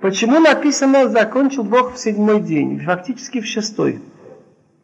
[0.00, 4.00] Почему написано «закончил Бог в седьмой день», фактически в шестой?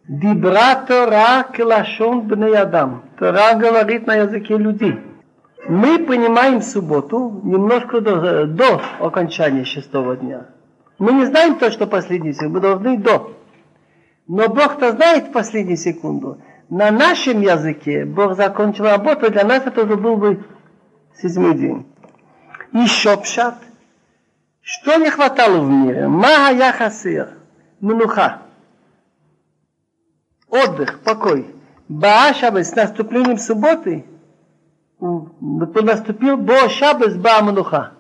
[0.09, 3.03] Дибра Тора келашон бней Адам.
[3.19, 5.01] Тора говорит на языке людей.
[5.69, 10.47] Мы понимаем субботу немножко до, до окончания шестого дня.
[10.99, 13.33] Мы не знаем то, что последний секунду, мы должны до.
[14.29, 16.39] Но Бог-то знает последнюю секунду.
[16.69, 20.45] На нашем языке Бог закончил работу, для нас это уже был бы
[21.22, 21.86] седьмой день.
[22.74, 23.56] Еще пшат.
[24.62, 26.08] Что не хватало в мире?
[26.08, 27.30] Мага яхасир.
[27.80, 28.42] Мнуха.
[30.50, 31.54] Отдых, покой.
[31.88, 34.06] Баашабы с наступлением субботы
[35.00, 37.94] наступил Бо Шабас Ба Мнуха.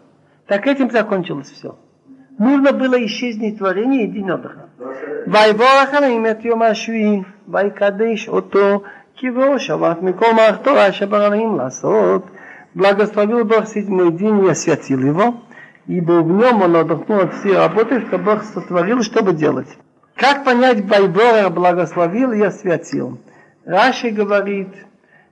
[0.47, 1.77] Так этим закончилось все.
[2.37, 4.67] Нужно было исчезнуть творение и день отдыха.
[5.27, 8.81] ויבורך עליהם את יום השביעי, ויקדש אותו
[9.17, 12.23] כברו שבת מכל מערכתו אשר בראים לעשות.
[12.76, 15.40] Благословил Бог седьмой день и освятил его,
[15.86, 19.78] ибо в нем он отдохнул от всей работы, что Бог сотворил, чтобы делать.
[20.14, 23.18] Как понять Байбора благословил и освятил?
[23.64, 24.68] Раши говорит,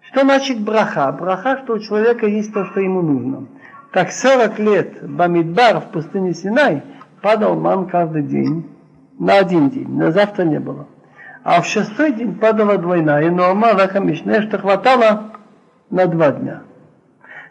[0.01, 1.13] что значит браха?
[1.13, 3.47] Браха, что у человека есть то, что ему нужно.
[3.93, 6.83] Так 40 лет Бамидбар в пустыне Синай–
[7.25, 8.71] падал ман каждый день,
[9.19, 10.87] на один день, на завтра не было.
[11.43, 15.33] А в шестой день падала двойная, но Омара Хамишне, что хватало
[15.91, 16.63] на два дня.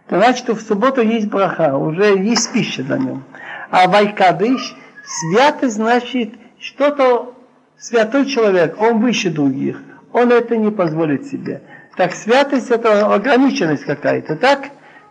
[0.10, 3.24] Значит, что в субботу есть браха, уже есть пища за нем.
[3.72, 7.36] А Вайкадыш, святость значит что-то
[7.78, 9.82] святой человек, он выше других,
[10.12, 11.62] он это не позволит себе.
[11.96, 14.70] Так святость это ограниченность какая-то, так?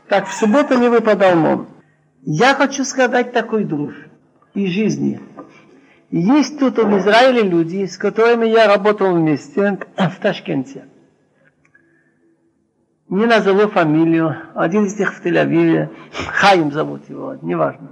[0.08, 1.68] Так в субботу не выпадал мон.
[2.22, 4.08] Я хочу сказать такой дружбу
[4.54, 5.20] и жизни.
[6.10, 10.84] Есть тут в Израиле люди, с которыми я работал вместе в Ташкенте.
[13.12, 15.90] Не назову фамилию, один из них в Тель-Авиве,
[16.32, 17.90] Хаим зовут его, неважно.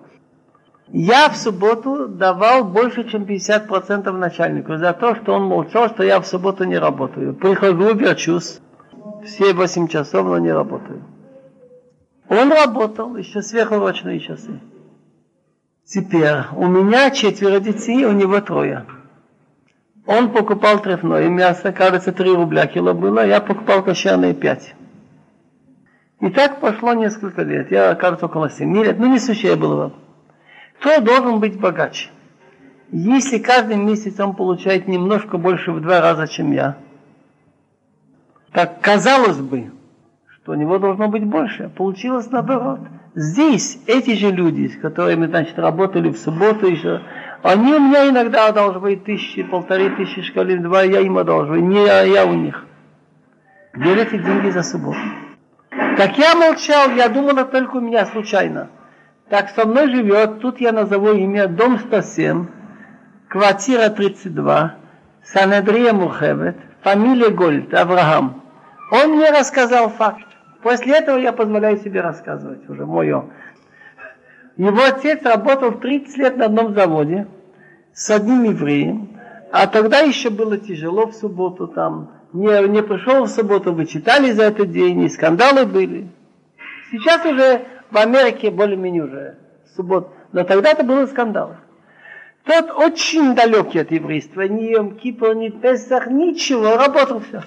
[0.89, 6.23] Я в субботу давал больше, чем 50% начальнику за то, что он молчал, что я
[6.23, 7.35] в субботу не работаю.
[7.35, 8.61] Прихожу, верчусь,
[9.27, 11.03] все 8 часов, но не работаю.
[12.31, 14.59] Он работал еще сверхурочные часы.
[15.85, 18.87] Теперь, у меня четверо детей, у него трое.
[20.07, 24.77] Он покупал трефное мясо, кажется, 3 рубля кило было, я покупал кошерные 5.
[26.21, 27.71] И так пошло несколько лет.
[27.71, 29.93] Я, кажется, около 7 лет, ну не сущее было.
[30.79, 32.11] Кто должен быть богаче?
[32.93, 36.77] Если каждый месяц он получает немножко больше в два раза, чем я,
[38.53, 39.71] так казалось бы,
[40.29, 41.71] что у него должно быть больше.
[41.77, 42.81] Получилось наоборот.
[43.15, 47.01] здесь эти же люди, с которыми, значит, работали в субботу еще,
[47.43, 52.03] они у меня иногда одалживают тысячи, полторы тысячи шкалин, два я им одалживаю, не я,
[52.03, 52.67] я у них.
[53.73, 54.99] Где эти деньги за субботу?
[55.97, 58.71] Так я молчал, я думал, это только у меня случайно.
[59.29, 62.47] Так со мной живет, тут я назову имя, дом 107,
[63.29, 64.75] квартира 32,
[65.25, 68.43] Санедрия Мухевет, фамилия Гольд, Авраам.
[68.91, 70.27] Он мне рассказал факт.
[70.63, 73.31] После этого я позволяю себе рассказывать уже мое.
[74.57, 77.29] Его отец работал 30 лет на одном заводе
[77.95, 79.21] с одним евреем,
[79.53, 82.20] а тогда еще было тяжело в субботу там.
[82.33, 86.09] Не, не пришел в субботу, вы читали за этот день, и скандалы были.
[86.91, 89.39] Сейчас уже в Америке более-менее уже
[89.75, 91.57] суббот, но тогда это было скандал.
[92.45, 97.43] Тот очень далекий от еврейства, ни Йом Кипр, ни Песах, ничего, работал все.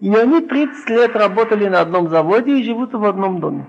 [0.00, 3.66] И они 30 лет работали на одном заводе и живут в одном доме.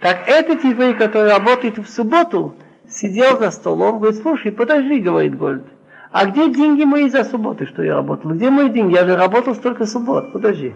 [0.00, 2.56] Так этот еврей, который работает в субботу,
[2.88, 5.64] сидел за столом, говорит, слушай, подожди, говорит Гольд,
[6.12, 8.32] а где деньги мои за субботы, что я работал?
[8.32, 8.94] Где мои деньги?
[8.94, 10.74] Я же работал столько суббот, подожди.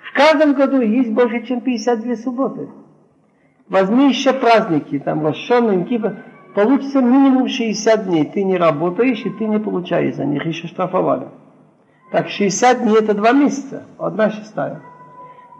[0.00, 2.68] В каждом году есть больше, чем 52 субботы.
[3.68, 6.16] Возьми еще праздники, там Рошон, Кипр,
[6.56, 8.24] получится минимум 60 дней.
[8.24, 11.28] Ты не работаешь, и ты не получаешь за них, еще штрафовали.
[12.10, 14.80] Так 60 дней это два месяца, одна шестая.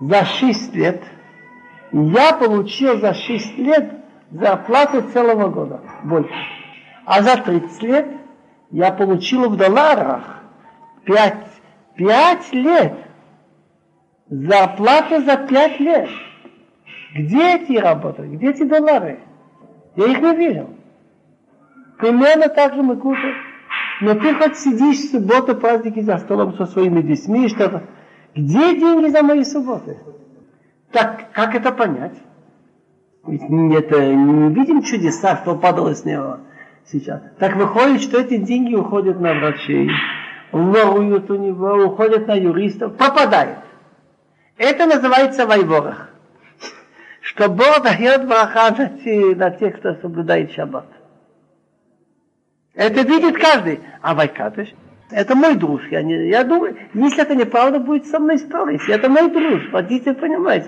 [0.01, 1.03] За 6 лет
[1.93, 3.93] я получил за 6 лет
[4.33, 6.35] зарплату целого года, больше.
[7.05, 8.18] А за 30 лет
[8.71, 10.43] я получил в долларах
[11.05, 11.35] 5,
[11.97, 12.95] 5 лет.
[14.29, 16.09] Зарплата за 5 лет.
[17.15, 18.23] Где эти работы?
[18.23, 19.21] Где эти доллары?
[19.97, 20.71] Я их не видел.
[21.99, 23.35] Примерно так же мы кушаем.
[24.01, 27.85] Но ты хоть сидишь в субботу, праздники за столом со своими детьми и что-то.
[28.35, 29.99] Где деньги за мои субботы?
[30.93, 32.15] Так как это понять?
[33.27, 36.41] Ведь это, не видим чудеса, что падало с неба
[36.91, 37.23] сейчас.
[37.39, 39.91] Так выходит, что эти деньги уходят на врачей,
[40.53, 43.59] воруют у него, уходят на юристов, пропадает.
[44.57, 46.11] Это называется вайворах.
[47.21, 50.87] Что Бог дает браха на, те, на тех, кто соблюдает шаббат.
[52.75, 53.81] Это видит каждый.
[54.01, 54.69] А Вайкадыш,
[55.11, 55.83] это мой друг.
[55.91, 58.89] Я, не, я думаю, если это неправда, будет со мной спорить.
[58.89, 59.71] Это мой друг.
[59.73, 60.67] Хотите понимать?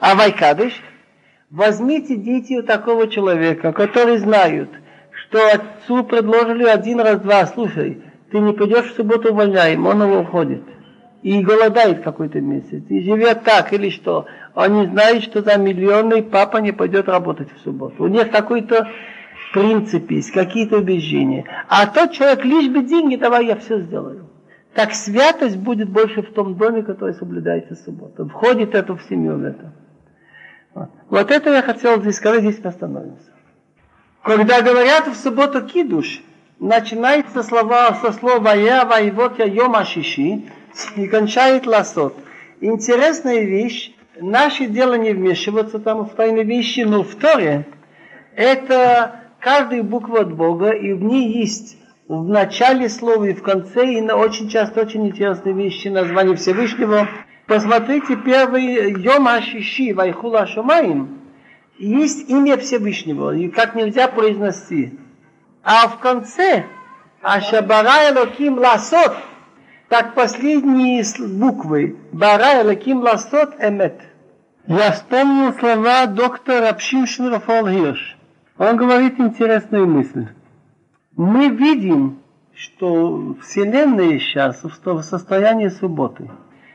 [0.00, 0.72] А Вайкадыш,
[1.50, 4.70] возьмите дети у такого человека, который знают,
[5.28, 10.20] что отцу предложили один раз два, слушай, ты не пойдешь в субботу увольняем, он его
[10.20, 10.62] уходит.
[11.22, 14.26] И голодает какой-то месяц, и живет так или что.
[14.54, 18.04] Они знают, что за миллионы папа не пойдет работать в субботу.
[18.04, 18.88] У них какой-то
[19.52, 21.44] принципы, есть какие-то убеждения.
[21.68, 24.28] А тот человек, лишь бы деньги, давай я все сделаю.
[24.74, 28.28] Так святость будет больше в том доме, который соблюдается субботу.
[28.28, 29.72] Входит это в семью в это.
[30.74, 30.90] Вот.
[31.08, 33.35] вот это я хотел здесь сказать, здесь остановимся.
[34.26, 36.20] Когда говорят в субботу кидуш,
[36.58, 40.42] начинается слова, со слова «я воевод я йом ашиши»
[40.96, 42.12] и кончает ласот.
[42.60, 47.66] Интересная вещь, наше дело не вмешиваться там в тайные вещи, но в Торе
[48.34, 53.92] это каждая буква от Бога, и в ней есть в начале слова и в конце,
[53.92, 57.06] и на очень часто очень интересные вещи, название Всевышнего.
[57.46, 61.25] Посмотрите, первый Йом Ашиши, Вайхула Шумаим,
[61.78, 64.98] есть имя Всевышнего, и как нельзя произнести.
[65.62, 66.66] А в конце
[67.22, 69.16] Ашабара Элоким Ласот,
[69.88, 74.00] так последние буквы Бара Элоким Ласот Эмет.
[74.66, 77.66] Я вспомнил слова доктора Пшимшин Рафал.
[78.58, 80.28] Он говорит интересную мысль.
[81.16, 82.20] Мы видим,
[82.54, 86.30] что Вселенная сейчас в состоянии субботы.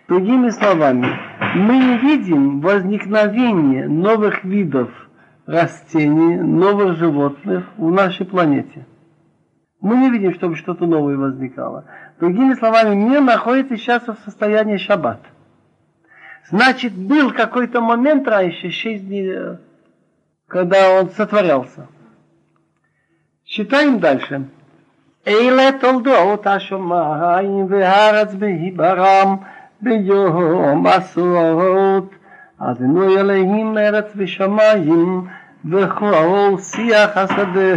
[0.08, 1.08] Другими словами,
[1.56, 4.90] мы не видим возникновения новых видов
[5.46, 8.86] растений, новых животных в нашей планете.
[9.80, 11.86] Мы не видим, чтобы что-то новое возникало.
[12.20, 15.22] Другими словами, мир находится сейчас в состоянии шаббат.
[16.50, 19.58] Значит, был какой-то момент раньше, 6 дней,
[20.48, 21.88] когда он сотворялся.
[23.46, 24.50] Читаем дальше.
[25.24, 29.46] Эйле толдот ашумаим вегарец бегибарам–
[29.81, 32.15] ביום עשרות.
[32.59, 35.25] אדוני אלוהים ארץ ושמיים
[35.71, 37.77] וכל שיח השדה.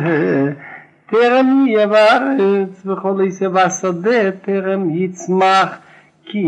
[1.11, 5.79] טרם יהיה בארץ וכל עשב השדה טרם יצמח
[6.25, 6.47] כי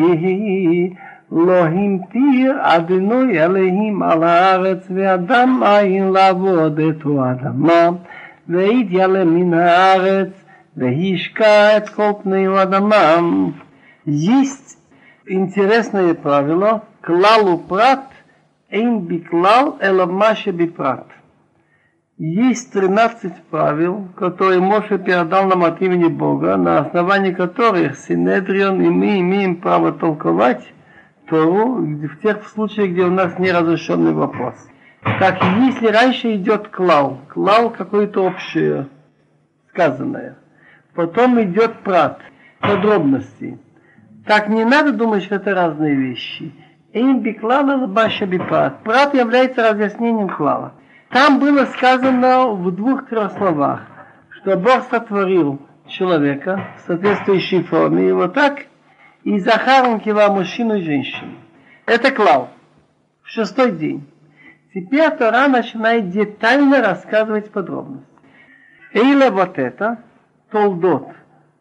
[1.32, 7.90] לא המטיר אדוני אלוהים על הארץ ואדם אין לעבוד את האדמה
[8.50, 10.44] ויתיעלה מן הארץ
[10.78, 13.18] והשקע את כל פני האדמה.
[14.08, 14.78] Есть
[15.27, 18.11] интересное правило, клалу прат
[18.71, 21.07] Эйн биклал эламаше бипрат.
[22.19, 28.89] Есть 13 правил, которые Моше передал нам от имени Бога, на основании которых Синедрион и
[28.89, 30.67] мы имеем право толковать
[31.29, 34.55] Тору в тех случаях, где у нас неразрешенный вопрос.
[35.21, 38.89] Так, если раньше идет клал, клал какое-то общее,
[39.71, 40.39] сказанное,
[40.95, 42.21] потом идет прат,
[42.61, 43.59] подробности.
[44.27, 46.53] Так не надо думать, что это разные вещи.
[46.93, 48.83] Эйн биклала баша бипрат.
[48.83, 50.73] Прат является разъяснением клала.
[51.11, 53.83] Там было сказано в двух-трех словах,
[54.31, 58.67] что Бог сотворил человека в соответствующей форме, и вот так,
[59.23, 61.35] и Захар он кивал мужчину и женщину.
[61.87, 62.51] Это клал.
[63.23, 64.09] В шестой день.
[64.75, 68.07] Теперь Тора начинает детально рассказывать подробности.
[68.93, 70.01] Эйле вот это,
[70.51, 71.09] толдот.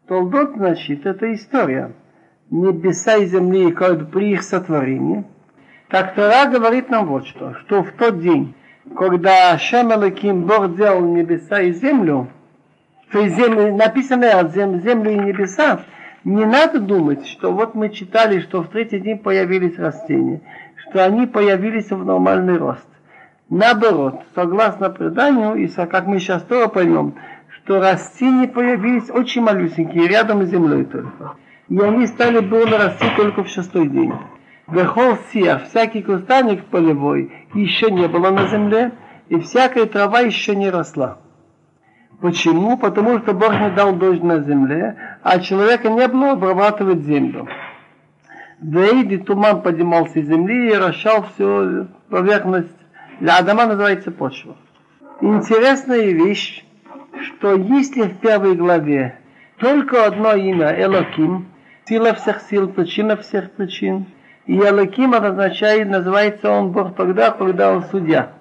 [0.08, 1.92] Толдот, значит, это история.
[2.50, 5.24] Небеса и земли при их сотворении.
[5.88, 8.54] Так Тора говорит нам вот что, что в тот день,
[8.96, 12.28] когда Шем Элаким Бог сделал небеса и землю,
[13.10, 15.80] то есть землю, написано землю и небеса,
[16.22, 20.40] не надо думать, что вот мы читали, что в третий день появились растения,
[20.76, 22.86] что они появились в нормальный рост.
[23.48, 27.14] Наоборот, согласно преданию, и как мы сейчас тоже поймем,
[27.48, 31.36] что растения появились очень малюсенькие, рядом с землей только.
[31.68, 34.12] И они стали бурно расти только в шестой день.
[34.68, 38.92] Вехол сия, всякий кустарник полевой еще не было на земле,
[39.28, 41.18] и всякая трава еще не росла.
[42.20, 42.78] Почему?
[42.78, 47.48] Потому что Бог не дал дождь на земле, а человека не было обрабатывать землю.
[48.60, 52.74] Вейди туман поднимался из земли и расшал всю поверхность.
[53.20, 54.56] Для Адама называется почва.
[55.20, 56.64] Интересная вещь,
[57.22, 59.18] что если в первой главе
[59.58, 61.46] только одно имя Элоким,
[61.86, 64.06] сила всех сил, причина всех причин,
[64.46, 68.32] и Алаким означает, называется он Бог тогда, когда он судья.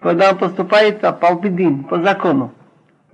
[0.00, 2.52] Когда он поступает по Палпидин, по закону.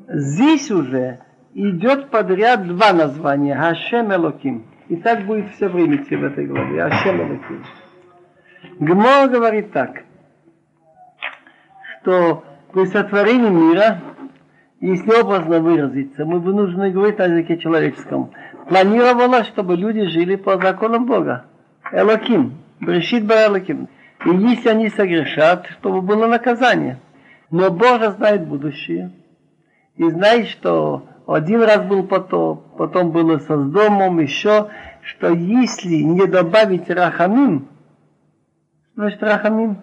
[0.09, 1.21] Здесь уже
[1.55, 3.55] идет подряд два названия.
[3.55, 4.65] Хашем Элоким.
[4.89, 6.89] И так будет все время в этой главе.
[6.89, 7.65] Хашем Элоким.
[8.81, 10.03] Гмор говорит так,
[12.01, 14.01] что при сотворении мира,
[14.81, 18.33] если образно выразиться, мы вынуждены говорить на языке человеческом,
[18.69, 21.47] планировалось, чтобы люди жили по законам Бога.
[21.93, 23.89] Элоким, Брешит Элоким.
[24.25, 26.99] И если они согрешат, чтобы было наказание.
[27.51, 29.13] Но Бог знает будущее.
[29.97, 34.69] И знает, что один раз был потоп, потом было со домом еще,
[35.03, 37.69] что если не добавить рахамим,
[38.95, 39.79] значит рахамим,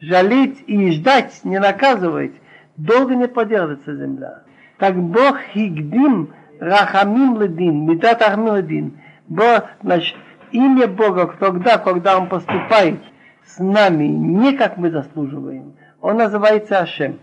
[0.00, 2.32] жалеть и ждать, не наказывать,
[2.76, 4.42] долго не подержится земля.
[4.78, 9.00] Так Бог хигдим рахамим ледин, медат рахамим ледин.
[9.28, 10.16] Бог, значит,
[10.52, 13.00] имя Бога тогда, когда Он поступает
[13.44, 17.18] с нами не как мы заслуживаем, Он называется Ашем.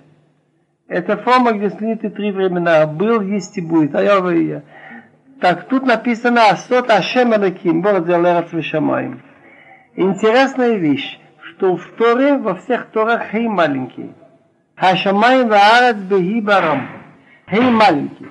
[0.87, 2.87] Это форма, где слиты три времена.
[2.87, 3.93] Был, есть и будет.
[3.93, 4.63] А я я.
[5.39, 9.21] Так тут написано Асот Ашем Элаким, Бог Зелерат Вишамаем.
[9.95, 14.13] Интересная вещь, что в Торе, во всех Торах Хей маленький.
[14.75, 16.87] Хашамаем Ваарат Бехи Барам.
[17.49, 18.27] Хей маленький.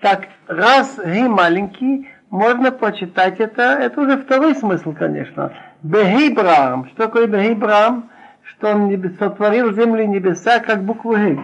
[0.00, 5.52] Так, раз Хей маленький, можно почитать это, это уже второй смысл, конечно.
[5.82, 6.86] Бехибрам.
[6.88, 8.10] Что такое Бехибрам?
[8.42, 11.38] Что он сотворил землю и небеса, как букву Хей.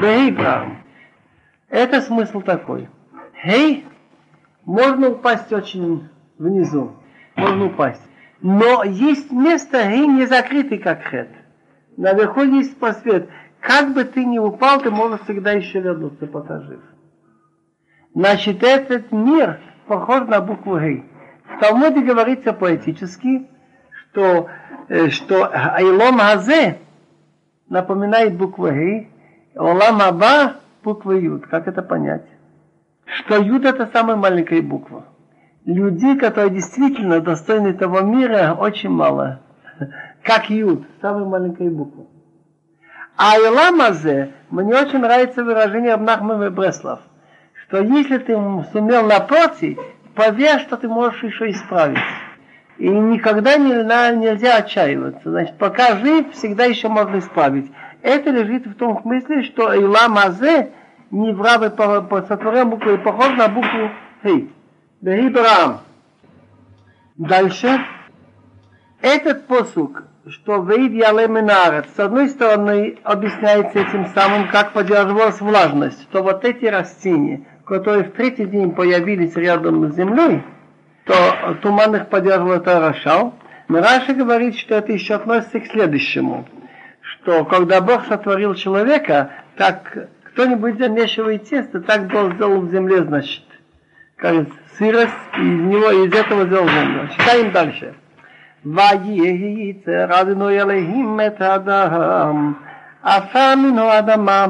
[0.00, 0.78] Бехибрам.
[1.68, 2.88] Это смысл такой.
[3.42, 3.84] Хей,
[4.64, 6.92] можно упасть очень внизу.
[7.36, 8.02] Можно упасть.
[8.40, 11.30] Но есть место, Хей не закрытый, как Хет.
[11.96, 13.28] Наверху есть просвет.
[13.58, 16.80] Как бы ты ни упал, ты можешь всегда еще вернуться, пока жив.
[18.18, 21.04] Значит, этот мир похож на букву Гей.
[21.44, 23.46] В Талмуде говорится поэтически,
[23.92, 24.48] что,
[24.88, 26.78] э, что Айлом Хазе
[27.68, 29.08] напоминает букву Гей,
[29.54, 31.46] Олам Аба буква Юд.
[31.46, 32.26] Как это понять?
[33.04, 35.04] Что Юд это самая маленькая буква.
[35.64, 39.42] Людей, которые действительно достойны того мира, очень мало.
[40.24, 42.06] Как Юд, самая маленькая буква.
[43.16, 46.98] А Иламазе, мне очень нравится выражение Абнахмана Бреслав–
[47.68, 48.34] что если ты
[48.72, 49.78] сумел напротив,
[50.14, 51.98] поверь, что ты можешь еще исправить.
[52.78, 53.72] И никогда не,
[54.16, 55.30] нельзя отчаиваться.
[55.30, 57.70] Значит, пока жив, всегда еще можно исправить.
[58.02, 60.70] Это лежит в том смысле, что Ила Мазе
[61.10, 63.90] не в рабы по, по сотворению буквы, похож на букву
[64.22, 64.50] Хей.
[65.00, 65.80] Бехибрам.
[67.16, 67.80] Дальше.
[69.00, 76.22] Этот посук, что Вейд Ялеменарет, с одной стороны, объясняется этим самым, как поддерживалась влажность, что
[76.22, 80.43] вот эти растения, которые в третий день появились рядом с землей,
[81.05, 81.13] то
[81.61, 83.33] туман их поддерживал Тарашал.
[83.67, 86.45] Но Раша говорит, что это еще относится к следующему,
[87.01, 93.43] что когда Бог сотворил человека, так кто-нибудь замешивает тесто, так Бог сделал в земле, значит,
[94.17, 94.47] как
[94.77, 97.09] сырость, и из него, из этого сделал землю.
[97.17, 97.95] Читаем дальше.
[98.65, 102.53] וייצר אדוני אלוהים את האדם,
[103.03, 104.45] עפר מן האדמה,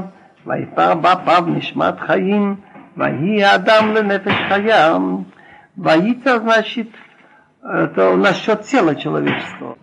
[0.46, 2.56] ויפר באפיו נשמת חיים,
[2.99, 5.27] Ваи Адам Ленефешхаям.
[5.77, 6.89] Боится, значит,
[7.63, 9.79] это насчет тела человеческого.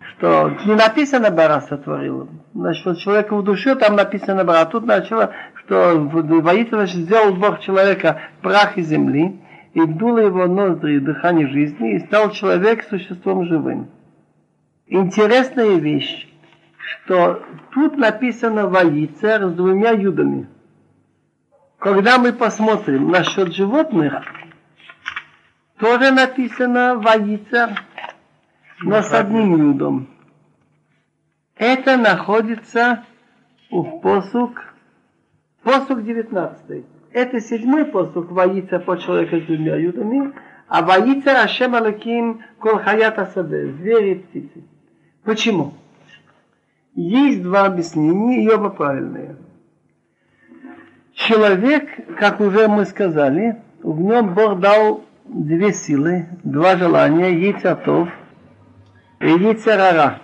[0.00, 2.30] Что не написано Бара сотворил.
[2.54, 4.62] Насчет человека в душе там написано Бара.
[4.62, 9.42] А тут начало, что боится, значит, сделал Бог человека прах и земли,
[9.74, 13.90] и дуло его ноздри дыхание жизни, и стал человек существом живым.
[14.86, 16.28] Интересная вещь,
[16.78, 17.42] что
[17.74, 20.48] тут написано «Ваицер» с двумя юдами–
[21.84, 24.14] когда мы посмотрим насчет животных,
[25.78, 27.76] тоже написано «воится»,
[28.80, 30.08] но с одним юдом.
[31.56, 33.04] Это находится
[33.70, 34.64] в посук,
[35.62, 36.86] посук 19.
[37.12, 40.32] Это седьмой посук воится по человеку с двумя юдами,
[40.68, 44.64] а воится Ашем Алаким Кол Хаят Асаде, звери и птицы.
[45.22, 45.74] Почему?
[46.94, 49.36] Есть два объяснения, и оба правильные.
[51.14, 58.08] Человек, как уже мы сказали, в нем Бог дал две силы, два желания, яйцатов
[59.20, 60.20] и яйцерара.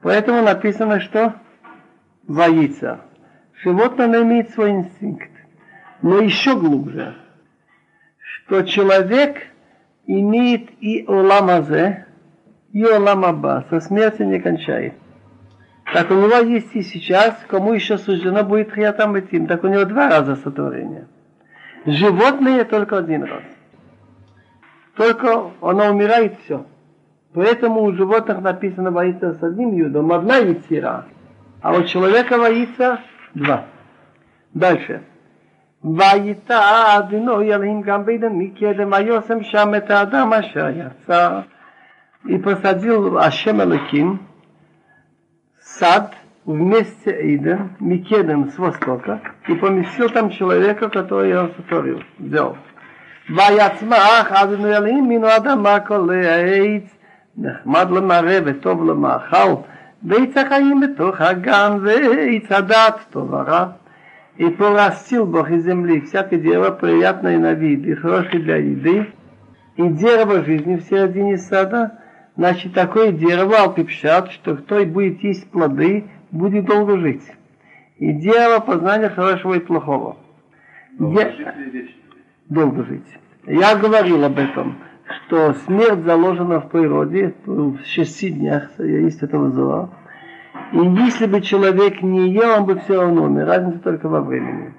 [0.00, 1.34] Поэтому написано, что
[2.26, 3.00] воится.
[3.62, 5.32] Животное имеет свой инстинкт
[6.02, 7.14] но еще глубже,
[8.18, 9.46] что человек
[10.06, 12.06] имеет и оламазе,
[12.72, 14.94] и оламаба, со смерти не кончает.
[15.93, 19.85] Так у него есть и сейчас, кому еще суждено будет хиятам идти, так у него
[19.85, 21.07] два раза сотворение.
[21.85, 23.43] Животные только один раз.
[24.95, 26.65] Только оно умирает все.
[27.33, 31.05] Поэтому у животных написано боится с одним юдом, одна яйцера,
[31.61, 32.99] а у человека боится
[33.33, 33.65] два.
[34.53, 35.03] Дальше.
[35.83, 41.41] ויטע אדוני אלוהים גם בידם מקדם ויושם שם את האדם אשר יצא.
[42.25, 44.19] И посадил Ашем Элаким
[45.81, 46.13] сад
[46.45, 52.57] вместе Эйден, Микедем с востока, и поместил там человека, который я сотворил, сделал.
[53.29, 56.83] ויצמח אדוני אלוהים מן האדמה כל העץ,
[57.37, 59.53] נחמד למראה וטוב למאכל,
[60.03, 63.65] ועץ החיים בתוך הגן, ועץ הדת טוב ורע.
[64.37, 69.07] и порастил Бог из земли всякое дерево, приятное на вид и хорошее для еды,
[69.75, 71.99] и дерево жизни в середине сада,
[72.36, 77.24] значит, такое дерево, алпипшат, что кто и будет есть плоды, будет долго жить.
[77.98, 80.16] И дерево познания хорошего и плохого.
[80.98, 81.54] Я...
[82.48, 83.06] Долго жить.
[83.46, 84.78] Я говорил об этом,
[85.26, 89.90] что смерть заложена в природе, в шести днях, есть этого зла.
[90.72, 93.46] И если бы человек не ел, он бы все равно умер.
[93.46, 94.74] Разница только во времени.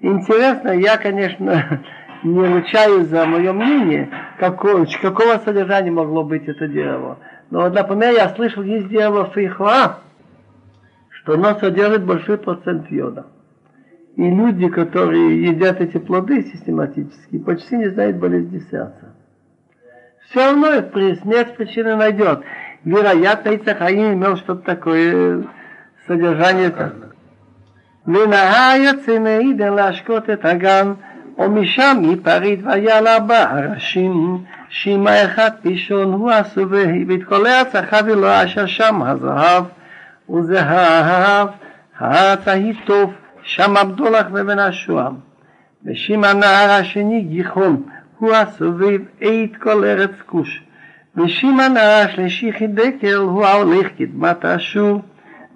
[0.00, 1.82] Интересно, я, конечно,
[2.22, 7.18] не ручаюсь за мое мнение, какого, какого содержания могло быть это дерево.
[7.50, 10.00] Но вот, например, я слышал, есть дерево фейхва,
[11.10, 13.26] что оно содержит большой процент йода.
[14.16, 19.14] И люди, которые едят эти плоды систематически, почти не знают болезни сердца.
[20.28, 22.40] Все равно их при смерть причины найдет.
[22.84, 25.42] Вероятно, Ицахаим имел что-то такое э,
[26.06, 26.74] содержание.
[28.04, 30.98] Винагая цинеида лашкот это ган–
[31.37, 34.37] ומשם מפריד ויעלה בה הראשים,
[34.69, 39.63] שימה אחד פישון הוא הסובהי, ואת כל ארץ החבי לו אשר שם הזהב,
[40.29, 41.47] וזהב
[41.99, 43.13] הארץ ההיא טוב,
[43.43, 45.15] שם הבדולח ובן השועם.
[45.85, 47.83] ושם הנהר השני גיחון,
[48.17, 50.63] הוא הסובב את כל ארץ כוש.
[51.17, 55.01] ושמעון השלישי חידקל הוא ההולך קדמת השור,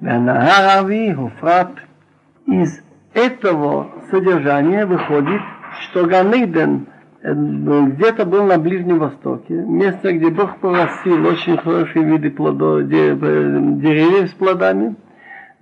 [0.01, 1.67] והנהר הרביעי הופרט.
[2.47, 2.81] Из
[3.13, 5.41] этого содержания выходит,
[5.80, 6.86] что Ганейден
[7.22, 14.32] где-то был на Ближнем Востоке, место, где Бог порастил очень хорошие виды плодов, деревьев с
[14.32, 14.96] плодами.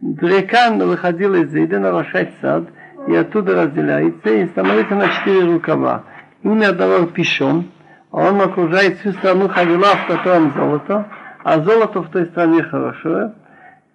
[0.01, 2.65] Река выходила из Эйдена, вошать сад,
[3.07, 6.05] и оттуда разделяется, и становится на четыре рукава.
[6.43, 7.67] Имя одного Пишон–
[8.13, 11.07] он окружает всю страну Хавила, в котором золото,
[11.45, 13.35] а золото в той стране хорошее.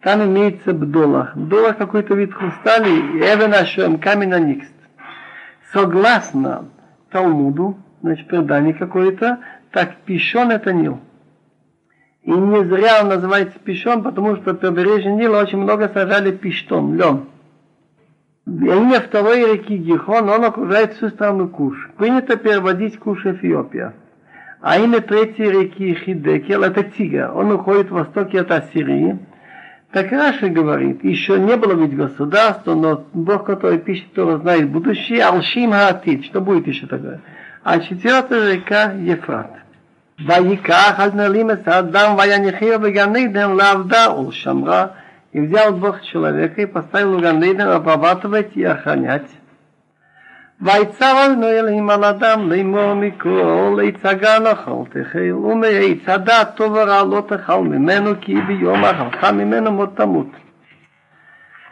[0.02, 1.36] Там имеется бдолах.
[1.36, 4.75] Бдолах какой-то вид хрустали, и эвен камень аникст.
[5.72, 6.66] Согласно
[7.12, 9.40] Талмуду, значит, предание какое-то,
[9.72, 11.00] так пищон это Нил.
[12.24, 17.26] И не зря он называется пищон, потому что побережье Нила очень много сажали пиштон, лен.
[18.48, 21.90] Имя второй реки Гихон, он окружает всю страну Куш.
[21.98, 23.94] Принято переводить Куш Эфиопия.
[24.62, 27.32] А имя третьей реки Хидекел– это Тигр.
[27.36, 29.20] Он уходит в востоке от Ассирии.
[29.96, 35.24] Так Раши говорит, еще не было ведь государства, но Бог, который пишет, кто знает будущее,
[35.24, 37.22] Алшим Хаатит, что будет еще такое?
[37.64, 39.54] А четвертая река Ефрат.
[40.20, 44.96] Ваиках Альналим саддам, Ваянихира Ваганейден Лавда Улшамра.
[45.32, 49.30] И взял Бог человека и поставил в Ганейден обрабатывать и охранять.
[50.63, 57.03] ויצר אדוני אלוהים על אדם לאמור מכל עץ הגן אכל תאכל ומעץ הדעת טוב ורע
[57.05, 60.27] לא תאכל ממנו כי ביום אכלך ממנו מות תמות.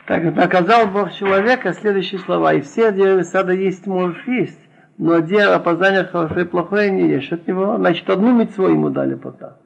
[0.09, 2.55] Так наказал Бог человека следующие слова.
[2.55, 4.59] И все деревья сада есть можешь есть,
[4.97, 7.76] но дерево познания хорошее и плохое не ешь от него.
[7.76, 9.59] Значит, одну митцву ему дали пока.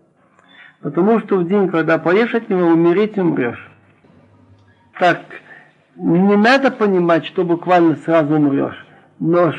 [0.80, 3.70] Потому что в день, когда поешь от него, умереть умрешь.
[4.98, 5.20] Так,
[5.94, 8.84] не надо понимать, что буквально сразу умрешь.
[9.19, 9.51] Но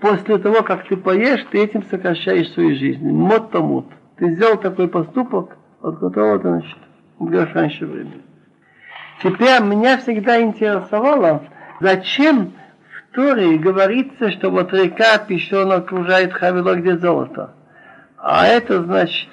[0.00, 3.08] после того, как ты поешь, ты этим сокращаешь свою жизнь.
[3.08, 3.86] Мот тому.
[4.16, 6.78] Ты сделал такой поступок, от которого ты, значит,
[7.18, 8.22] умрешь раньше времени.
[9.22, 11.44] Теперь меня всегда интересовало,
[11.80, 12.52] зачем
[12.90, 17.54] в Торе говорится, что вот река Пищон окружает Хавило, где золото.
[18.18, 19.28] А это значит,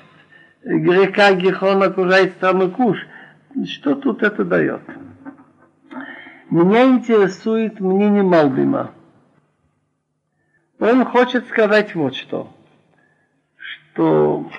[0.63, 2.97] река Гихон окружает страну Куш.
[3.65, 4.81] Что тут это дает?
[6.49, 8.91] Меня интересует мнение Малбима.
[10.83, 12.51] Он хочет сказать вот что,
[13.55, 14.51] что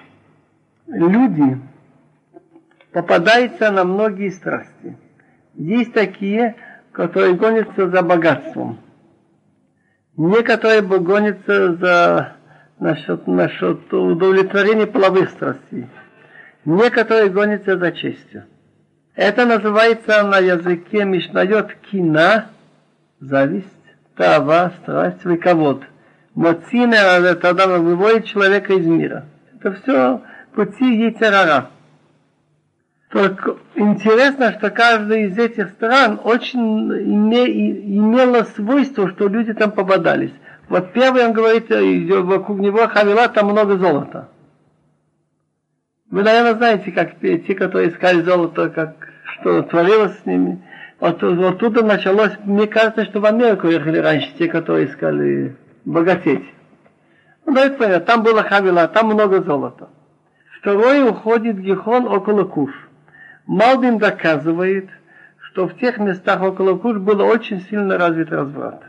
[0.86, 1.60] люди
[2.92, 4.96] попадаются на многие страсти.
[5.52, 6.56] Есть такие,
[6.92, 8.78] которые гонятся за богатством.
[10.16, 12.36] Некоторые гонятся за
[12.78, 15.88] насчет, насчет удовлетворения половых страстей.
[16.64, 18.44] Некоторые гонятся за честью.
[19.14, 22.46] Это называется на языке Мишнает кина,
[23.20, 23.68] зависть,
[24.16, 25.82] тава, страсть, выковод.
[26.34, 29.26] Моцина это тогда выводит человека из мира.
[29.54, 30.22] Это все
[30.54, 31.70] пути Ецерара.
[33.10, 37.46] Только интересно, что каждая из этих стран очень име,
[37.98, 40.32] имела свойство, что люди там попадались.
[40.68, 44.28] Вот первый он говорит, вокруг него Хавила, там много золота.
[46.10, 48.96] Вы, наверное, знаете, как те, которые искали золото, как
[49.40, 50.62] что творилось с ними.
[50.98, 56.44] Вот, тут началось, мне кажется, что в Америку ехали раньше те, которые искали богатеть.
[57.46, 59.88] Ну, давайте понятно, там было Хавила, там много золота.
[60.58, 62.72] Второй уходит Гихон около Куш.
[63.46, 64.88] Малбин доказывает,
[65.38, 68.82] что в тех местах около Куш было очень сильно развит разврат.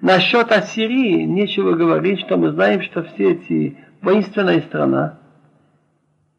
[0.00, 5.18] Насчет Ассирии нечего говорить, что мы знаем, что все эти воинственная страна,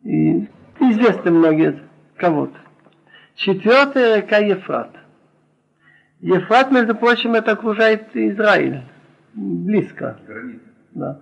[0.03, 0.47] и
[0.79, 1.79] известны многие
[2.15, 2.57] кого-то.
[3.35, 4.91] Четвертая река Ефрат.
[6.21, 8.83] Ефрат, между прочим, это окружает Израиль
[9.35, 10.17] близко.
[10.93, 11.19] Да.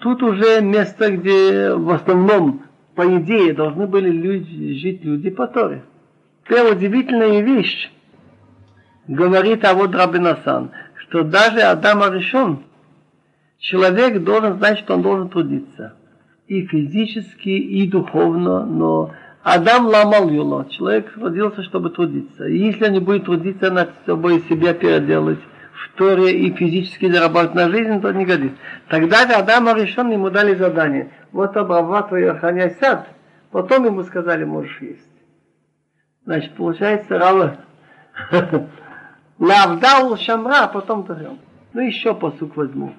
[0.00, 2.62] Тут уже место, где в основном,
[2.94, 5.84] по идее, должны были люди, жить люди по Торе.
[6.44, 7.90] Теперь удивительная вещь,
[9.08, 12.60] говорит Авод Рабинасан, что даже Адам решен,
[13.58, 15.94] человек должен знать, что он должен трудиться.
[16.46, 19.12] И физически, и духовно, но
[19.42, 20.66] Адам ломал юло.
[20.70, 22.46] Человек родился, чтобы трудиться.
[22.46, 25.40] И если он не будет трудиться над собой себя переделать,
[25.93, 28.57] в Торе и физически заработать на жизнь, то не годится.
[28.89, 31.11] Тогда Адам решен, ему дали задание.
[31.31, 33.07] Вот обрабатывай, охраняй сад.
[33.51, 35.09] Потом ему сказали, можешь есть.
[36.25, 37.57] Значит, получается, Рава
[39.39, 41.39] Лавдал Шамра, а потом Тарем.
[41.73, 42.93] Ну, еще посук возьму.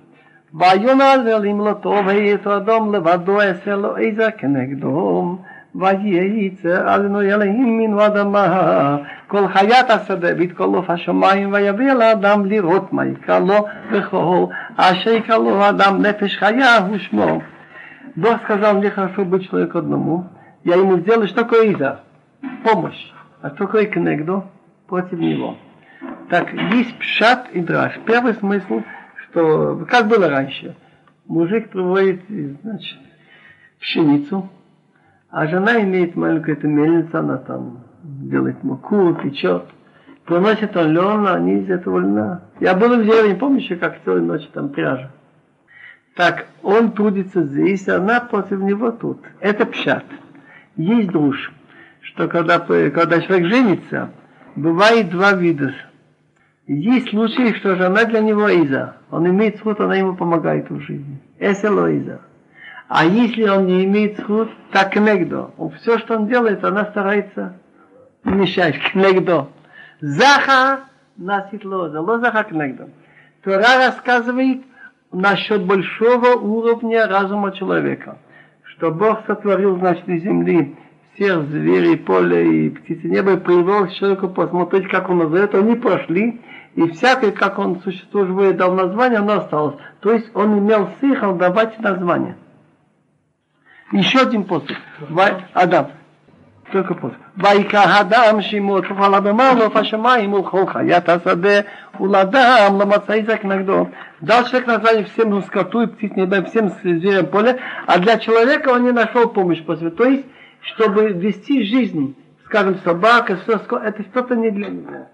[0.54, 5.38] ויאמר אלוהים לא טוב היות אדום לבדו אעשה לו עזר כנגדו
[5.74, 8.96] וייצר אדוני אלוהים מן אדמה
[9.26, 14.46] כל חיית השדה ויתקולוף השמיים ויביא לאדם לראות מה יקרא לו וכל
[14.76, 17.40] אשר יקרא לו אדם נפש חיה הוא שמו.
[18.16, 20.26] Бог сказал, мне хорошо быть человеку одному.
[20.64, 22.00] Я ему сделаю, что такое Иза?
[22.64, 23.12] Помощь.
[23.40, 24.44] А что такое Кнегдо?
[24.88, 25.56] Против него.
[26.28, 27.98] Так, есть пшат и драж.
[28.06, 28.82] Первый смысл,
[29.24, 30.76] что, как было раньше,
[31.26, 32.22] мужик приводит,
[32.62, 32.98] значит,
[33.80, 34.48] пшеницу,
[35.30, 39.63] а жена имеет маленькую эту мельницу, она там делает муку, печет.
[40.25, 42.41] Приносит он лен, они из этого льна.
[42.59, 45.11] Я был в деревне, помнишь, как целую ночь там пряжа.
[46.15, 49.21] Так, он трудится здесь, а она против него тут.
[49.39, 50.05] Это пшат.
[50.77, 51.51] Есть душ,
[52.01, 54.11] что когда, когда человек женится,
[54.55, 55.73] бывает два вида.
[56.67, 58.97] Есть случаи, что жена для него Иза.
[59.11, 61.21] Он имеет суд, она ему помогает в жизни.
[61.37, 62.21] Это Иза.
[62.87, 65.51] А если он не имеет сход, так кнегдо.
[65.81, 67.59] Все, что он делает, она старается
[68.25, 69.49] мешать кнегдо.
[70.01, 70.81] Заха
[71.17, 72.89] насит лоза, лозаха кнегдо.
[73.43, 74.63] Тора рассказывает,
[75.11, 78.17] насчет большого уровня разума человека.
[78.63, 80.75] Что Бог сотворил, значит, из земли
[81.13, 85.55] всех зверей, поля и птицы неба и привел к человеку посмотреть, как он назовет.
[85.55, 86.41] Они прошли,
[86.75, 89.75] и всякое, как он существует, дал название, оно осталось.
[90.01, 92.35] То есть он имел сихал давать название.
[93.93, 94.75] Еще один посыл.
[95.53, 95.91] Адам
[96.72, 97.16] только посыл.
[97.36, 101.60] ויקרא אדם שימו את כוחו לבמה לעוף השמיים ולכל חיית השדה
[102.00, 103.88] ולאדם למצא язык нагдо.
[104.20, 107.56] Дал человек название всем скоту и птиц неба, всем зверям поля,
[107.86, 109.90] а для человека он не нашел помощь после.
[109.90, 110.26] То есть,
[110.60, 112.14] чтобы вести жизнь,
[112.44, 115.06] скажем, собака, все, это что-то не для него.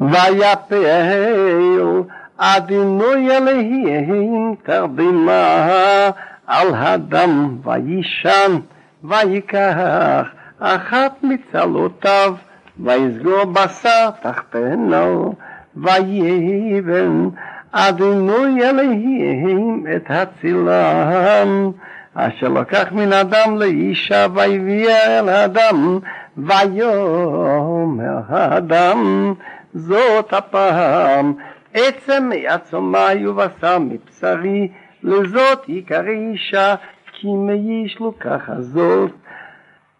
[0.00, 0.84] ויפל
[2.36, 5.66] אדינוי אלוהים תרדימה
[6.46, 8.60] על הדם וישן
[9.04, 10.26] ויקח
[10.59, 12.35] אחת מצלותיו
[12.79, 15.35] ויסגור בשר תחתנו
[15.75, 17.29] ויבן
[17.71, 21.71] אדינוי אלוהים את הצילם.
[22.13, 25.99] אשר לקח מן אדם לאישה והביאה אל אדם
[26.37, 29.33] ויאמר האדם
[29.73, 31.33] זאת הפעם
[31.73, 34.67] עצם מעצמי ובשר מבשרי
[35.03, 36.75] לזאת יקרא אישה
[37.11, 39.11] כי מאיש לוקחה זאת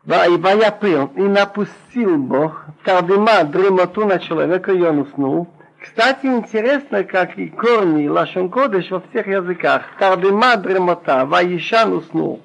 [0.06, 5.48] Ваипил, и напустил Бог Кардима дремоту на человека, и он уснул.
[5.82, 9.84] Кстати, интересно, как и корни лашонкодыш во всех языках.
[9.98, 12.42] Кардима дремота, Ваишан уснул.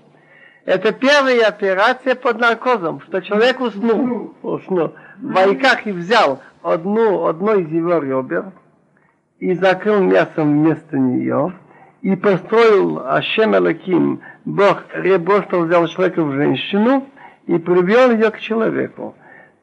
[0.65, 4.35] Это первая операция под наркозом, что человек уснул.
[4.43, 4.95] уснул.
[5.21, 8.53] Вайках и взял одну, одно из его ребер
[9.39, 11.55] и закрыл мясом вместо нее
[12.03, 14.85] и построил Ашем Элаким, Бог,
[15.21, 17.07] Бог, взял человека в женщину–
[17.51, 19.17] и привел ее к человеку.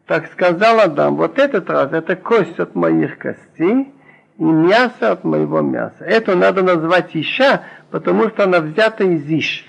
[0.07, 3.93] Так сказал Адам, вот этот раз это кость от моих костей
[4.37, 6.03] и мясо от моего мяса.
[6.03, 9.65] Это надо назвать Иша, потому что она взята из Иш.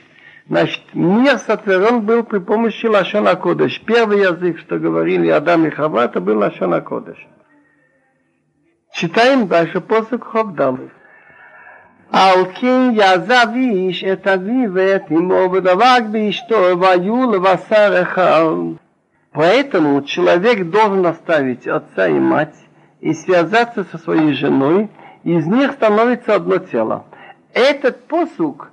[0.48, 3.80] Значит, мир сотворен был при помощи Лашона Кодыш.
[3.82, 7.24] Первый язык, что говорили Адам и Хава, это был Лашона Кодыш.
[8.94, 10.90] Читаем дальше после Ховдалы.
[12.11, 18.55] על כן יעזב איש את אביו ואת אמו ודבק באשתו והיו לבשר אחד.
[19.33, 22.55] Поэтому человек должен оставить отца и мать
[23.01, 24.89] и связаться со своей женой,
[25.23, 27.05] из них становится одно тело.
[27.53, 28.71] Этот посук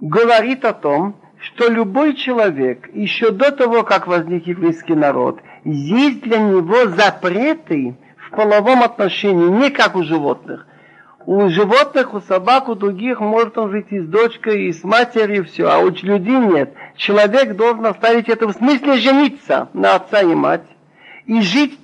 [0.00, 6.38] говорит о том, что любой человек, еще до того, как возник еврейский народ, есть для
[6.38, 10.66] него запреты в половом отношении, не как у животных.
[11.31, 15.45] у животных, у собак, у других может он жить и с дочкой, и с матерью,
[15.45, 16.73] все, а у людей нет.
[16.95, 20.65] Человек должен оставить это в смысле жениться на отца и мать
[21.27, 21.77] и жить,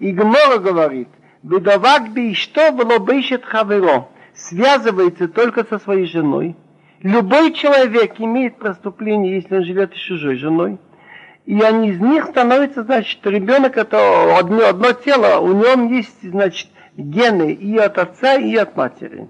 [0.00, 1.08] и Гмора говорит,
[1.42, 6.54] «Бедавак би что было быщет хаверо» связывается только со своей женой,
[7.00, 10.76] Любой человек имеет преступление, если он живет с чужой женой.
[11.46, 16.68] И они из них становится, значит, ребенок это одно, одно тело, у него есть, значит,
[16.96, 19.28] гены и от отца, и от матери.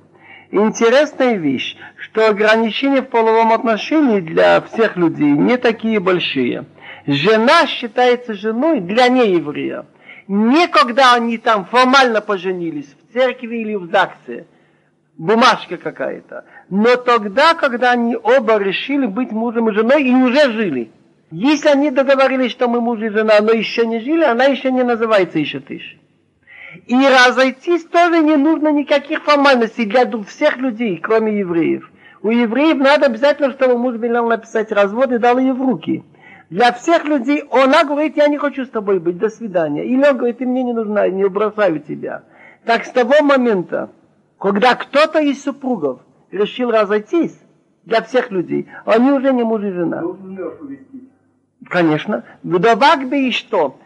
[0.50, 6.66] Интересная вещь, что ограничения в половом отношении для всех людей не такие большие.
[7.06, 9.86] Жена считается женой для нееврея.
[10.28, 14.46] Не когда они там формально поженились, в церкви или в ЗАГСе,
[15.18, 16.44] бумажка какая-то.
[16.70, 20.90] Но тогда, когда они оба решили быть мужем и женой и уже жили.
[21.30, 24.84] Если они договорились, что мы муж и жена, но еще не жили, она еще не
[24.84, 25.98] называется еще тысяч.
[26.86, 31.90] И разойтись тоже не нужно никаких формальностей для всех людей, кроме евреев.
[32.22, 36.04] У евреев надо обязательно, чтобы муж велел написать развод и дал ее в руки.
[36.50, 39.84] Для всех людей она говорит, я не хочу с тобой быть, до свидания.
[39.84, 42.22] Или он говорит, ты мне не нужна, не бросаю тебя.
[42.64, 43.90] Так с того момента,
[44.38, 47.38] когда кто-то из супругов решил разойтись
[47.84, 50.02] для всех людей, они уже не муж и жена.
[51.68, 52.24] Конечно.
[52.42, 53.78] Вдовак бы и что?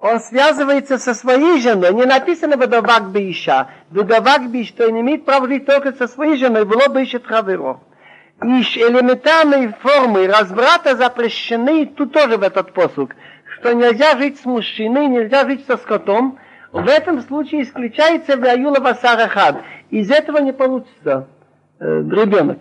[0.00, 1.92] Он связывается со своей женой.
[1.92, 3.68] Не написано вдовак бы иша.
[3.90, 6.64] Вдовак бы что он имеет право жить только со своей женой.
[6.64, 7.80] Было бы ищет хаверо.
[8.42, 13.14] И элементарные формы разбрата запрещены тут тоже в этот посук.
[13.58, 16.38] Что нельзя жить с мужчиной, нельзя жить со скотом.
[16.72, 19.60] В этом случае исключается Ваюла Васарахад.
[19.90, 21.28] Из этого не получится
[21.78, 22.60] э, ребенок.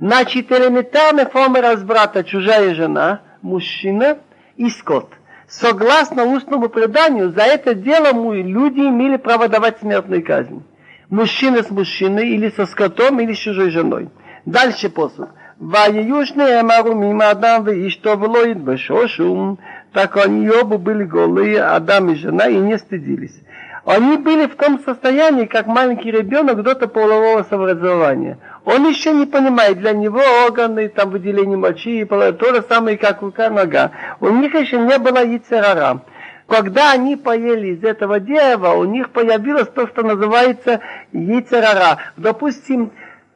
[0.00, 4.18] Значит, элементарная форма разбрата чужая жена, мужчина
[4.56, 5.12] и скот.
[5.48, 10.62] Согласно устному преданию, за это дело мы люди имели право давать смертную казнь.
[11.08, 14.08] мужчины с мужчиной, или со скотом, или с чужой женой.
[14.44, 15.28] Дальше посуд.
[15.58, 19.58] Ваюшные Эмару мимо Адам вы и что влоид бешошум.
[19.92, 23.40] Так они оба были голые, Адам и жена, и не стыдились.
[23.86, 28.38] Они были в том состоянии, как маленький ребенок до полового самообразования.
[28.64, 33.48] Он еще не понимает, для него органы, там выделение мочи, то же самое, как рука,
[33.48, 33.92] нога.
[34.18, 36.02] У них еще не было яйцерара.
[36.48, 40.80] Когда они поели из этого дерева, у них появилось то, что называется
[41.12, 41.98] яйцерара.
[42.16, 42.90] Допустим,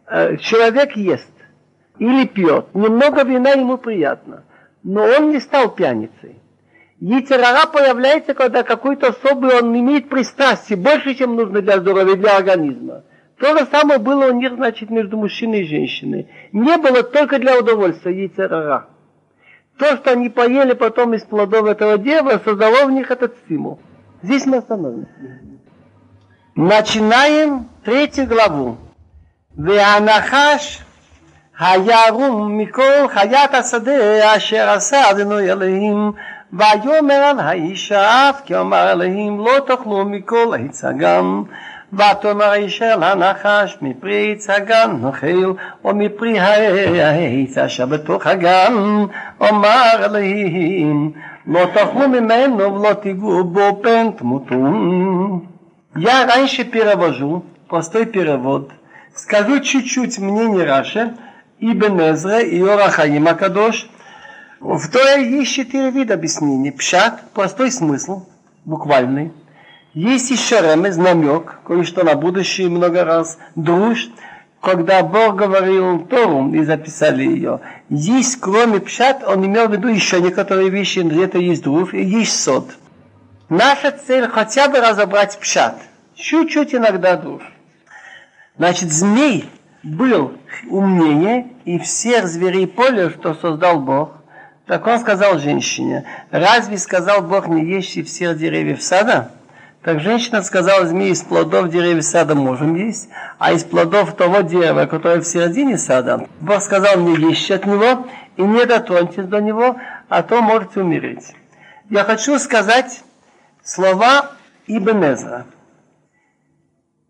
[0.08, 1.30] э, человек ест
[2.00, 4.42] или пьет, немного вина ему приятно,
[4.82, 6.40] но он не стал пьяницей.
[7.00, 13.04] Яйцерара появляется, когда какой-то особый он имеет пристрастие, больше, чем нужно для здоровья, для организма.
[13.38, 16.28] То же самое было у них, значит, между мужчиной и женщиной.
[16.52, 18.88] Не было только для удовольствия яйцерара.
[19.78, 23.80] То, что они поели потом из плодов этого дерева, создало в них этот стимул.
[24.22, 25.08] Здесь мы остановимся.
[26.54, 28.76] Начинаем третью главу.
[29.56, 30.80] Веанахаш
[31.52, 36.16] хаярум микол хаята саде ашер асадину ялим
[36.53, 41.25] ויאמר על האיש האף כי אמר אלוהים לא תאכלו מכל עץ הגן
[41.93, 45.53] ותאמר האיש אל הנחש מפרי עץ הגן נאכל
[45.83, 48.73] או מפרי העץ אשר בתוך הגן
[49.49, 51.11] אמר אלוהים
[51.47, 55.47] לא תאכלו ממנו ולא תיגעו бо пен тмутун.
[55.95, 58.71] Я раньше перевожу, простой перевод.
[59.15, 61.13] Скажу чуть-чуть мнение Раши,
[61.59, 63.95] Ибн Эзра и Орахаим Акадош –
[64.60, 66.70] в Торе есть четыре вида объяснений.
[66.70, 68.26] Пшат, простой смысл,
[68.66, 69.32] буквальный.
[69.94, 73.38] Есть еще ремез, намек, кое-что на будущее много раз.
[73.56, 74.10] Друж,
[74.60, 77.60] когда Бог говорил Тору и записали ее.
[77.88, 82.38] Есть, кроме пшат, он имел в виду еще некоторые вещи, где-то есть друж и есть
[82.38, 82.68] сод.
[83.48, 85.80] Наша цель хотя бы разобрать пшат.
[86.14, 87.42] Чуть-чуть иногда друж.
[88.58, 89.48] Значит, змей
[89.82, 90.34] был
[90.68, 94.19] умнее и всех зверей поля, что создал Бог,
[94.70, 99.32] так он сказал женщине, разве сказал Бог не ешьте всех деревьев сада?
[99.82, 103.08] Так женщина сказала змеи, из плодов деревьев сада можем есть,
[103.40, 108.06] а из плодов того дерева, которое в середине сада, Бог сказал, не ешьте от него
[108.36, 109.74] и не дотроньтесь до него,
[110.08, 111.34] а то можете умереть.
[111.88, 113.02] Я хочу сказать
[113.64, 114.30] слова
[114.68, 115.46] Ибн Эзра.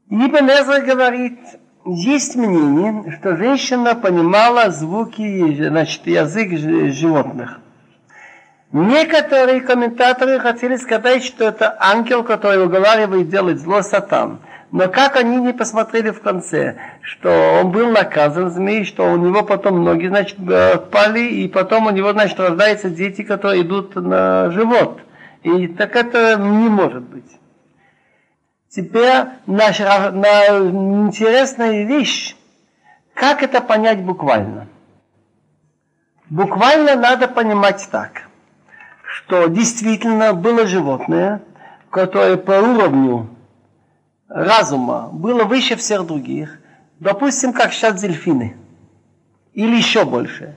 [0.09, 1.39] Ибн Эзра говорит,
[1.85, 6.51] есть мнение, что женщина понимала звуки, значит, язык
[6.93, 7.61] животных.
[8.73, 14.41] Некоторые комментаторы хотели сказать, что это ангел, который уговаривает делать зло сатан.
[14.71, 19.43] Но как они не посмотрели в конце, что он был наказан змеей, что у него
[19.43, 20.37] потом ноги, значит,
[20.93, 25.01] пали, и потом у него, значит, рождаются дети, которые идут на живот.
[25.43, 27.40] И так это не может быть.
[28.71, 30.47] Теперь наша, на,
[31.09, 32.37] интересная вещь,
[33.15, 34.69] как это понять буквально.
[36.29, 38.29] Буквально надо понимать так,
[39.03, 41.43] что действительно было животное,
[41.91, 43.29] которое по уровню
[44.29, 46.61] разума было выше всех других,
[47.01, 48.57] допустим, как сейчас дельфины,
[49.53, 50.57] или еще больше.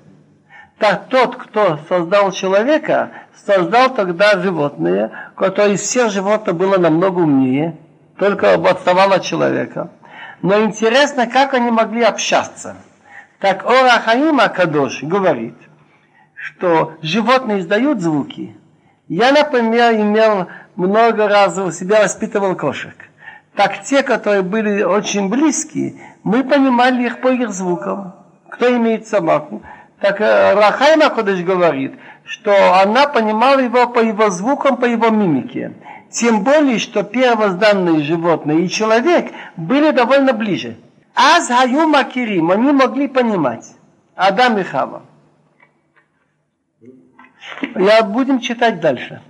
[0.78, 3.10] Так тот, кто создал человека,
[3.44, 7.76] создал тогда животное, которое из всех животных было намного умнее,
[8.18, 9.92] только отставал от человека.
[10.42, 12.76] Но интересно, как они могли общаться.
[13.40, 15.56] Так Ора Хаима Кадош говорит,
[16.36, 18.56] что животные издают звуки.
[19.08, 22.96] Я, например, имел много раз у себя воспитывал кошек.
[23.56, 28.16] Так те, которые были очень близкие, мы понимали их по их звукам.
[28.50, 29.62] Кто имеет собаку?
[30.00, 31.96] Так э, Рахайма Кодыш говорит,
[32.26, 35.74] что она понимала его по его звукам, по его мимике.
[36.13, 40.77] Тем более, что первозданные животные и человек были довольно ближе.
[41.15, 43.67] Аз хаю макирим, они могли понимать.
[44.15, 45.03] Адам и Хава.
[47.77, 49.21] Я будем читать дальше.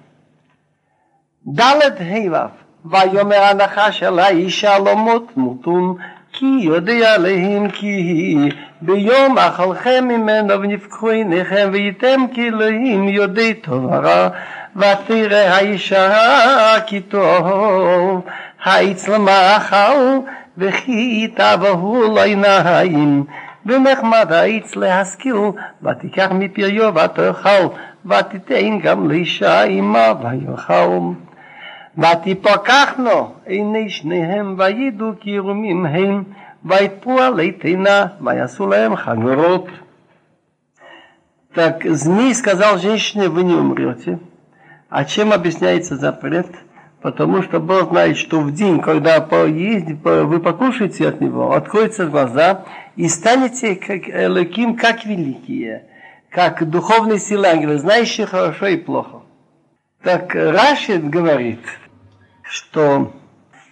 [1.45, 2.49] ד' ה'
[2.85, 5.97] ויאמר הנחש אל האישה לא מות מותון
[6.33, 8.37] כי יודע להם כי
[8.86, 14.30] ביום אכלכם ממנו ונפקחו עיניכם וייתם כי אלוהים יודעי טוב ורע
[14.76, 18.22] ותראה האישה כי טוב.
[18.64, 20.20] העץ למאכל
[20.58, 23.24] וכי תבהו לעיניים
[23.66, 25.36] ונחמד העץ להשכיל
[25.84, 27.68] ותיקח מפריו ותאכל
[28.06, 31.00] ותיתן גם לאישה עמה ויאכל.
[31.98, 36.24] ותפקחנו עיני שניהם וידעו כי ירומים הם
[36.64, 39.70] Вайтпуа лейтина маясулаем хагрот.
[41.54, 44.20] Так змей сказал женщине, вы не умрете.
[44.90, 46.48] А чем объясняется запрет?
[47.02, 52.64] Потому что Бог знает, что в день, когда поездите, вы покушаете от него, откроются глаза
[52.96, 55.90] и станете как Элоким, как великие,
[56.30, 59.24] как духовные силы ангелы, знающие хорошо и плохо.
[60.02, 61.60] Так Рашид говорит,
[62.42, 63.12] что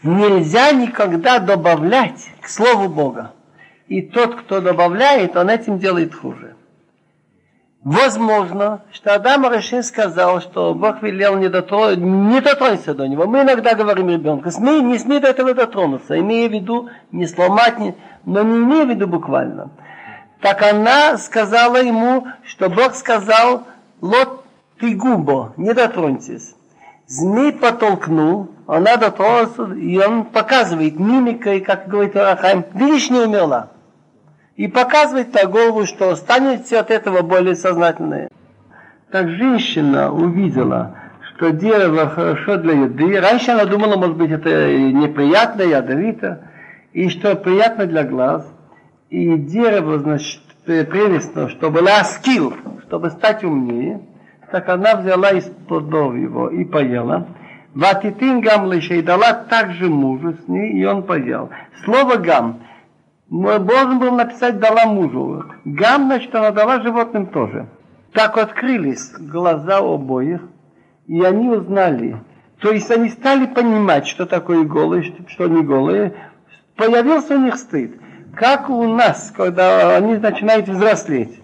[0.04, 3.34] нельзя никогда добавлять к Слову Бога.
[3.88, 6.56] И тот, кто добавляет, он этим делает хуже.
[7.84, 11.96] Возможно, что Адам Рашин сказал, что Бог велел не, дотро...
[11.96, 13.26] не дотронься до него.
[13.26, 17.80] Мы иногда говорим ребенку, смей, не смей до этого дотронуться, имея в виду не сломать,
[17.80, 17.96] не...
[18.24, 19.72] но не имея в виду буквально.
[20.42, 23.64] Так она сказала ему, что Бог сказал,
[24.00, 24.46] лот
[24.80, 26.56] ты губо, не дотроньтесь.
[27.12, 33.70] Змей потолкнул, она дотронулась, и он показывает мимикой, как говорит Арахайм, видишь, не умерла
[34.56, 38.30] и показывает на голову, что станете от этого более сознательные.
[39.12, 40.96] Так женщина увидела,
[41.30, 43.20] что дерево хорошо для еды.
[43.20, 46.48] Раньше она думала, может быть, это неприятно, ядовито,
[46.94, 48.46] и что приятно для глаз.
[49.10, 52.54] И дерево, значит, прелестно, чтобы скилл,
[52.86, 54.02] чтобы стать умнее.
[54.52, 57.28] Так она взяла из плодов его и поела.
[57.74, 61.50] Ватитин гам и дала также мужу с ней, и он поел.
[61.84, 62.60] Слово гам–
[63.32, 65.46] должен был написать дала мужу.
[65.64, 67.68] Гам, значит, она дала животным тоже.
[68.14, 70.42] Так открылись глаза обоих,
[71.08, 72.18] и они узнали.
[72.60, 76.14] То есть они стали понимать, что такое голые, что не голые.
[76.76, 77.98] Появился у них стыд.
[78.36, 81.41] Как у нас, когда они начинают взрослеть.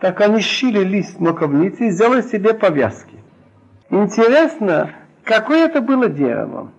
[0.00, 3.16] Так они сшили лист моковницы и сделали себе повязки.
[3.90, 4.90] Интересно,
[5.22, 6.72] какое это было дерево?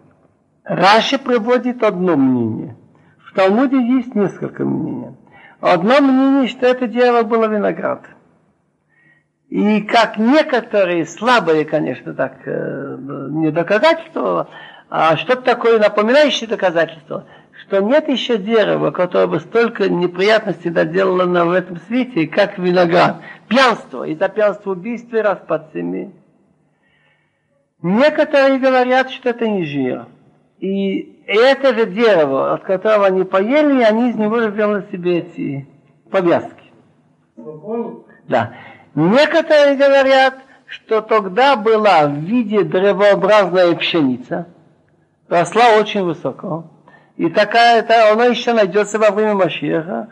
[0.64, 2.76] Раша приводит одно мнение–
[3.36, 5.14] в Талмуде есть несколько мнений.
[5.60, 8.06] Одно мнение, что это дерево было виноград.
[9.50, 12.98] И как некоторые, слабые, конечно, так, э,
[13.32, 14.48] не доказательства,
[14.90, 17.26] а что-то такое напоминающее доказательство,
[17.68, 23.22] что нет еще дерева, которое бы столько неприятностей доделало на, в этом свете, как виноград.
[23.48, 26.12] Пьянство, из-за пьянства убийства и распад семьи.
[27.82, 30.06] Некоторые говорят, что это не жир.
[30.60, 35.68] И это же дерево, от которого они поели, и они из него сделали себе эти
[36.12, 36.72] повязки.
[38.28, 38.54] Да.
[38.94, 40.36] Некоторые говорят,
[40.68, 44.48] что тогда была в виде древообразная пшеница,
[45.28, 46.66] росла очень высоко,
[47.18, 50.10] и такая, это, она еще найдется во время Машеха.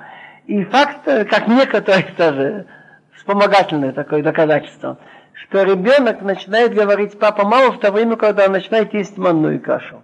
[0.47, 2.65] И факт, как некоторые тоже,
[3.15, 4.97] вспомогательное такое доказательство,
[5.33, 10.03] что ребенок начинает говорить папа, мама в то время, когда он начинает есть манную кашу.